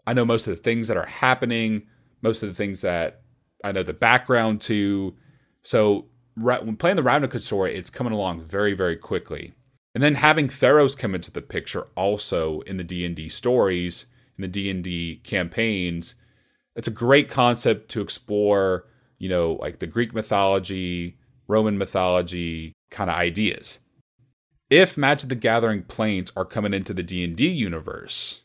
I 0.07 0.13
know 0.13 0.25
most 0.25 0.47
of 0.47 0.55
the 0.55 0.61
things 0.61 0.87
that 0.87 0.97
are 0.97 1.05
happening, 1.05 1.87
most 2.21 2.41
of 2.41 2.49
the 2.49 2.55
things 2.55 2.81
that 2.81 3.21
I 3.63 3.71
know 3.71 3.83
the 3.83 3.93
background 3.93 4.61
to. 4.61 5.15
So 5.61 6.05
when 6.35 6.77
playing 6.77 6.95
the 6.95 7.03
Ravnica 7.03 7.39
story, 7.39 7.75
it's 7.75 7.89
coming 7.89 8.13
along 8.13 8.41
very, 8.41 8.73
very 8.73 8.97
quickly. 8.97 9.53
And 9.93 10.03
then 10.03 10.15
having 10.15 10.47
Theros 10.47 10.97
come 10.97 11.13
into 11.13 11.31
the 11.31 11.41
picture 11.41 11.87
also 11.95 12.61
in 12.61 12.77
the 12.77 12.83
D 12.83 13.05
and 13.05 13.15
D 13.15 13.29
stories, 13.29 14.07
in 14.37 14.41
the 14.41 14.47
D 14.47 14.69
and 14.69 14.83
D 14.83 15.21
campaigns, 15.23 16.15
it's 16.75 16.87
a 16.87 16.91
great 16.91 17.29
concept 17.29 17.89
to 17.91 18.01
explore, 18.01 18.85
you 19.17 19.29
know, 19.29 19.53
like 19.53 19.79
the 19.79 19.87
Greek 19.87 20.13
mythology, 20.13 21.17
Roman 21.47 21.77
mythology 21.77 22.73
kind 22.89 23.09
of 23.09 23.15
ideas. 23.15 23.79
If 24.69 24.97
Magic 24.97 25.29
the 25.29 25.35
Gathering 25.35 25.83
planes 25.83 26.31
are 26.35 26.45
coming 26.45 26.73
into 26.73 26.93
the 26.93 27.03
D&D 27.03 27.47
universe, 27.47 28.41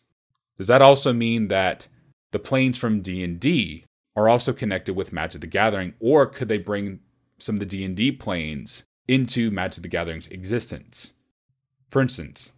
does 0.58 0.66
that 0.66 0.82
also 0.82 1.12
mean 1.12 1.48
that 1.48 1.88
the 2.32 2.38
planes 2.38 2.76
from 2.76 3.00
D&D 3.00 3.84
are 4.14 4.28
also 4.28 4.52
connected 4.52 4.94
with 4.94 5.12
Magic 5.12 5.40
the 5.40 5.46
Gathering 5.46 5.94
or 6.00 6.26
could 6.26 6.48
they 6.48 6.58
bring 6.58 7.00
some 7.38 7.54
of 7.54 7.60
the 7.60 7.66
D&D 7.66 8.12
planes 8.12 8.82
into 9.06 9.50
Magic 9.50 9.82
the 9.82 9.88
Gathering's 9.88 10.26
existence? 10.28 11.12
For 11.90 12.02
instance, 12.02 12.52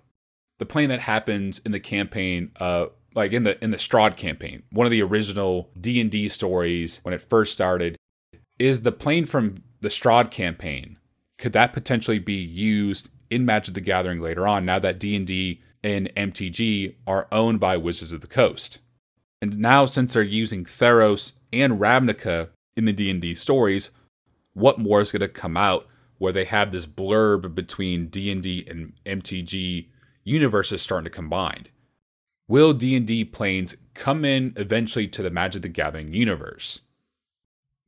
the 0.58 0.66
plane 0.66 0.88
that 0.88 1.00
happens 1.00 1.60
in 1.60 1.72
the 1.72 1.80
campaign 1.80 2.50
uh, 2.58 2.86
like 3.14 3.32
in 3.32 3.42
the 3.42 3.62
in 3.62 3.70
the 3.70 3.76
Strahd 3.76 4.16
campaign, 4.16 4.62
one 4.70 4.86
of 4.86 4.90
the 4.90 5.02
original 5.02 5.70
D 5.80 6.00
and 6.00 6.10
D 6.10 6.28
stories 6.28 7.00
when 7.02 7.14
it 7.14 7.22
first 7.22 7.52
started, 7.52 7.96
is 8.58 8.82
the 8.82 8.92
plane 8.92 9.26
from 9.26 9.62
the 9.80 9.88
Strahd 9.88 10.30
campaign. 10.30 10.96
Could 11.38 11.52
that 11.54 11.72
potentially 11.72 12.18
be 12.18 12.34
used 12.34 13.08
in 13.30 13.46
Magic 13.46 13.74
the 13.74 13.80
Gathering 13.80 14.20
later 14.20 14.46
on? 14.46 14.64
Now 14.64 14.78
that 14.78 14.98
D 14.98 15.16
and 15.16 15.26
D 15.26 15.62
and 15.82 16.12
MTG 16.14 16.96
are 17.06 17.26
owned 17.32 17.58
by 17.58 17.76
Wizards 17.76 18.12
of 18.12 18.20
the 18.20 18.26
Coast, 18.26 18.78
and 19.40 19.58
now 19.58 19.86
since 19.86 20.12
they're 20.12 20.22
using 20.22 20.64
Theros 20.64 21.34
and 21.52 21.80
Ravnica 21.80 22.50
in 22.76 22.84
the 22.84 22.92
D 22.92 23.10
and 23.10 23.20
D 23.20 23.34
stories, 23.34 23.90
what 24.52 24.78
more 24.78 25.00
is 25.00 25.12
going 25.12 25.20
to 25.20 25.28
come 25.28 25.56
out 25.56 25.86
where 26.18 26.32
they 26.32 26.44
have 26.44 26.70
this 26.70 26.86
blurb 26.86 27.54
between 27.54 28.08
D 28.08 28.30
and 28.30 28.42
D 28.42 28.66
and 28.68 28.92
MTG 29.06 29.88
universes 30.22 30.82
starting 30.82 31.04
to 31.04 31.10
combine? 31.10 31.66
Will 32.50 32.72
D&D 32.72 33.24
planes 33.26 33.76
come 33.94 34.24
in 34.24 34.52
eventually 34.56 35.06
to 35.06 35.22
the 35.22 35.30
Magic 35.30 35.62
the 35.62 35.68
Gathering 35.68 36.12
universe? 36.12 36.80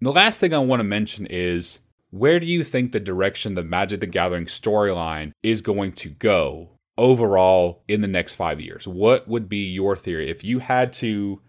And 0.01 0.07
the 0.07 0.13
last 0.13 0.39
thing 0.39 0.55
I 0.55 0.59
want 0.59 0.79
to 0.79 0.85
mention 0.85 1.27
is 1.27 1.81
where 2.11 2.39
do 2.39 2.47
you 2.47 2.63
think 2.63 2.93
the 2.93 3.01
direction 3.01 3.57
the 3.57 3.65
Magic 3.65 3.99
the 3.99 4.07
Gathering 4.07 4.47
storyline 4.47 5.33
is 5.43 5.63
going 5.63 5.95
to 5.95 6.11
go 6.11 6.69
overall 6.97 7.83
in 7.89 8.03
the 8.03 8.09
next 8.09 8.37
5 8.37 8.61
years? 8.61 8.87
What 8.87 9.27
would 9.27 9.49
be 9.49 9.65
your 9.69 9.97
theory 9.97 10.31
if 10.31 10.45
you 10.45 10.61
had 10.61 10.93
to 10.95 11.41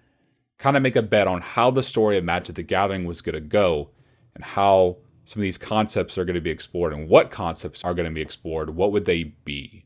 kind 0.57 0.75
of 0.75 0.81
make 0.81 0.95
a 0.95 1.03
bet 1.03 1.27
on 1.27 1.41
how 1.41 1.69
the 1.69 1.83
story 1.83 2.17
of 2.17 2.23
Magic 2.23 2.55
the 2.55 2.63
Gathering 2.63 3.05
was 3.05 3.21
going 3.21 3.35
to 3.35 3.41
go 3.41 3.91
and 4.33 4.43
how 4.43 4.97
some 5.25 5.39
of 5.39 5.43
these 5.43 5.59
concepts 5.59 6.17
are 6.17 6.25
going 6.25 6.33
to 6.33 6.41
be 6.41 6.49
explored 6.49 6.93
and 6.93 7.07
what 7.07 7.29
concepts 7.29 7.83
are 7.83 7.93
going 7.93 8.09
to 8.09 8.15
be 8.15 8.21
explored, 8.21 8.71
what 8.71 8.91
would 8.91 9.05
they 9.05 9.35
be? 9.45 9.85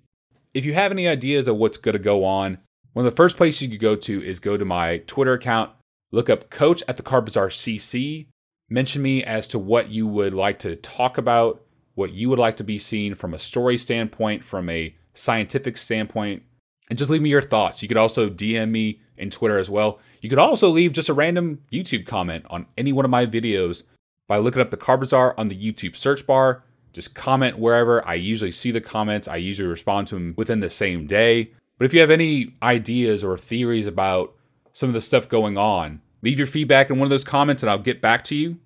If 0.54 0.64
you 0.64 0.74
have 0.76 0.92
any 0.92 1.10
ideas 1.10 1.50
of 1.50 1.58
what's 1.58 1.78
going 1.78 1.94
to 1.94 2.00
go 2.00 2.24
on, 2.24 2.60
one 2.98 3.06
of 3.06 3.12
the 3.12 3.16
first 3.16 3.38
places 3.38 3.62
you 3.62 3.70
could 3.70 3.80
go 3.80 3.96
to 3.96 4.24
is 4.24 4.40
go 4.40 4.58
to 4.58 4.66
my 4.66 4.98
Twitter 5.06 5.34
account, 5.34 5.70
look 6.12 6.32
up 6.32 6.50
Coach 6.50 6.82
at 6.88 6.98
the 6.98 7.04
Card 7.04 7.26
Bazaar 7.26 7.50
CC, 7.50 8.26
mention 8.72 9.04
me 9.04 9.24
as 9.24 9.46
to 9.50 9.60
what 9.60 9.90
you 9.90 10.08
would 10.08 10.34
like 10.34 10.58
to 10.58 10.76
talk 10.78 11.20
about, 11.20 11.62
what 11.94 12.12
you 12.14 12.28
would 12.28 12.40
like 12.40 12.56
to 12.56 12.64
be 12.64 12.80
seen 12.80 13.14
from 13.14 13.36
a 13.36 13.38
story 13.38 13.78
standpoint, 13.78 14.44
from 14.44 14.68
a 14.68 14.96
scientific 15.14 15.78
standpoint, 15.78 16.42
and 16.90 16.98
just 16.98 17.12
leave 17.12 17.22
me 17.22 17.30
your 17.30 17.44
thoughts. 17.44 17.84
You 17.84 17.88
could 17.88 17.98
also 17.98 18.32
DM 18.32 18.72
me 18.72 19.00
in 19.16 19.30
Twitter 19.30 19.60
as 19.60 19.70
well. 19.70 20.00
You 20.22 20.30
could 20.30 20.40
also 20.40 20.68
leave 20.68 20.92
just 20.92 21.10
a 21.10 21.14
random 21.14 21.62
YouTube 21.72 22.08
comment 22.08 22.46
on 22.50 22.66
any 22.80 22.94
one 22.94 23.06
of 23.06 23.12
my 23.12 23.28
videos 23.28 23.84
by 24.28 24.40
looking 24.40 24.64
up 24.64 24.72
the 24.72 24.76
Card 24.76 25.02
Bazaar 25.02 25.40
on 25.40 25.50
the 25.50 25.56
YouTube 25.56 25.96
search 25.96 26.26
bar. 26.26 26.64
Just 26.94 27.14
comment 27.14 27.60
wherever. 27.60 28.04
I 28.08 28.16
usually 28.16 28.52
see 28.52 28.72
the 28.72 28.82
comments. 28.82 29.28
I 29.28 29.36
usually 29.36 29.70
respond 29.70 30.08
to 30.08 30.16
them 30.16 30.34
within 30.36 30.62
the 30.62 30.72
same 30.72 31.06
day. 31.06 31.52
But 31.78 31.86
if 31.86 31.94
you 31.94 32.00
have 32.02 32.12
any 32.12 32.56
ideas 32.62 33.24
or 33.24 33.38
theories 33.38 33.88
about 33.88 34.34
some 34.74 34.90
of 34.90 34.94
the 34.94 35.02
stuff 35.02 35.30
going 35.30 35.58
on, 35.58 36.02
leave 36.22 36.38
your 36.38 36.48
feedback 36.48 36.90
in 36.90 36.98
one 36.98 37.06
of 37.06 37.10
those 37.10 37.24
comments 37.24 37.64
and 37.64 37.70
I'll 37.70 37.78
get 37.78 38.02
back 38.02 38.24
to 38.26 38.36
you. 38.36 38.58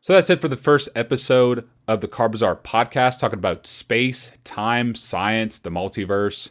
So 0.00 0.12
that's 0.12 0.30
it 0.30 0.40
for 0.40 0.48
the 0.48 0.56
first 0.56 0.88
episode 0.94 1.68
of 1.88 2.00
the 2.00 2.08
Card 2.08 2.32
Bazaar 2.32 2.56
podcast, 2.56 3.18
talking 3.18 3.38
about 3.38 3.66
space, 3.66 4.30
time, 4.44 4.94
science, 4.94 5.58
the 5.58 5.70
multiverse. 5.70 6.50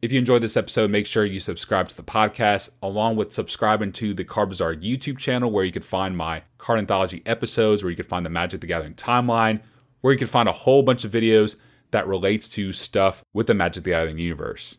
If 0.00 0.12
you 0.12 0.18
enjoyed 0.18 0.42
this 0.42 0.56
episode, 0.56 0.90
make 0.90 1.06
sure 1.06 1.24
you 1.24 1.40
subscribe 1.40 1.88
to 1.88 1.96
the 1.96 2.02
podcast, 2.02 2.70
along 2.82 3.16
with 3.16 3.32
subscribing 3.32 3.92
to 3.92 4.14
the 4.14 4.24
Card 4.24 4.48
Bazaar 4.48 4.74
YouTube 4.74 5.18
channel, 5.18 5.50
where 5.50 5.64
you 5.64 5.72
can 5.72 5.82
find 5.82 6.16
my 6.16 6.42
card 6.56 6.78
anthology 6.78 7.22
episodes, 7.26 7.82
where 7.82 7.90
you 7.90 7.96
can 7.96 8.06
find 8.06 8.24
the 8.24 8.30
Magic 8.30 8.60
the 8.60 8.66
Gathering 8.66 8.94
timeline, 8.94 9.60
where 10.00 10.12
you 10.12 10.18
can 10.18 10.28
find 10.28 10.48
a 10.48 10.52
whole 10.52 10.82
bunch 10.82 11.04
of 11.04 11.10
videos 11.10 11.56
that 11.90 12.06
relates 12.06 12.48
to 12.50 12.72
stuff 12.72 13.22
with 13.34 13.48
the 13.48 13.54
Magic 13.54 13.84
the 13.84 13.90
Gathering 13.90 14.18
universe. 14.18 14.76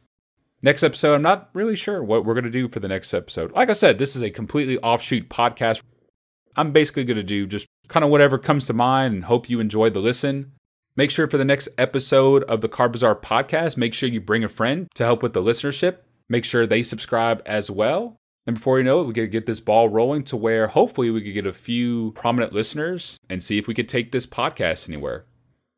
Next 0.62 0.84
episode, 0.84 1.16
I'm 1.16 1.22
not 1.22 1.50
really 1.54 1.76
sure 1.76 2.04
what 2.04 2.26
we're 2.26 2.34
going 2.34 2.44
to 2.44 2.50
do 2.50 2.68
for 2.68 2.82
the 2.82 2.90
next 2.90 3.14
episode. 3.14 3.54
Like 3.54 3.70
I 3.70 3.74
said, 3.74 3.98
this 3.98 4.16
is 4.16 4.22
a 4.22 4.30
completely 4.30 4.78
offshoot 4.80 5.30
podcast. 5.30 5.82
I'm 6.58 6.74
basically 6.74 7.06
going 7.06 7.18
to 7.18 7.24
do 7.24 7.48
just 7.48 7.66
kind 7.88 8.04
of 8.04 8.10
whatever 8.10 8.38
comes 8.38 8.66
to 8.66 8.74
mind 8.74 9.14
and 9.14 9.24
hope 9.24 9.50
you 9.50 9.62
enjoyed 9.62 9.94
the 9.94 10.02
listen. 10.02 10.52
Make 10.98 11.12
sure 11.12 11.30
for 11.30 11.38
the 11.38 11.46
next 11.46 11.70
episode 11.78 12.44
of 12.44 12.60
the 12.60 12.68
Card 12.68 12.92
Bazaar 12.92 13.16
podcast, 13.16 13.78
make 13.78 13.94
sure 13.94 14.10
you 14.10 14.20
bring 14.20 14.44
a 14.44 14.50
friend 14.50 14.90
to 14.96 15.06
help 15.06 15.24
with 15.24 15.32
the 15.32 15.42
listenership. 15.42 16.00
Make 16.28 16.44
sure 16.44 16.68
they 16.68 16.84
subscribe 16.84 17.42
as 17.46 17.72
well. 17.72 18.18
And 18.46 18.56
before 18.56 18.80
you 18.80 18.84
know 18.84 19.00
it, 19.00 19.06
we 19.06 19.14
could 19.14 19.32
get 19.32 19.46
this 19.46 19.62
ball 19.62 19.88
rolling 19.88 20.24
to 20.26 20.36
where 20.36 20.68
hopefully 20.68 21.10
we 21.10 21.22
could 21.22 21.34
get 21.34 21.46
a 21.46 21.54
few 21.54 22.12
prominent 22.14 22.52
listeners 22.52 23.18
and 23.30 23.42
see 23.42 23.58
if 23.58 23.68
we 23.68 23.74
could 23.74 23.88
take 23.88 24.12
this 24.12 24.26
podcast 24.26 24.90
anywhere. 24.90 25.26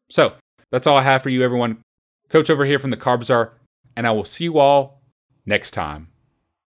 So 0.09 0.33
that's 0.71 0.87
all 0.87 0.97
I 0.97 1.03
have 1.03 1.21
for 1.21 1.29
you, 1.29 1.43
everyone. 1.43 1.83
Coach 2.29 2.49
over 2.49 2.65
here 2.65 2.79
from 2.79 2.89
the 2.89 2.97
Card 2.97 3.19
Bazaar 3.19 3.53
and 3.95 4.07
I 4.07 4.11
will 4.11 4.25
see 4.25 4.45
you 4.45 4.57
all 4.57 5.01
next 5.45 5.71
time. 5.71 6.09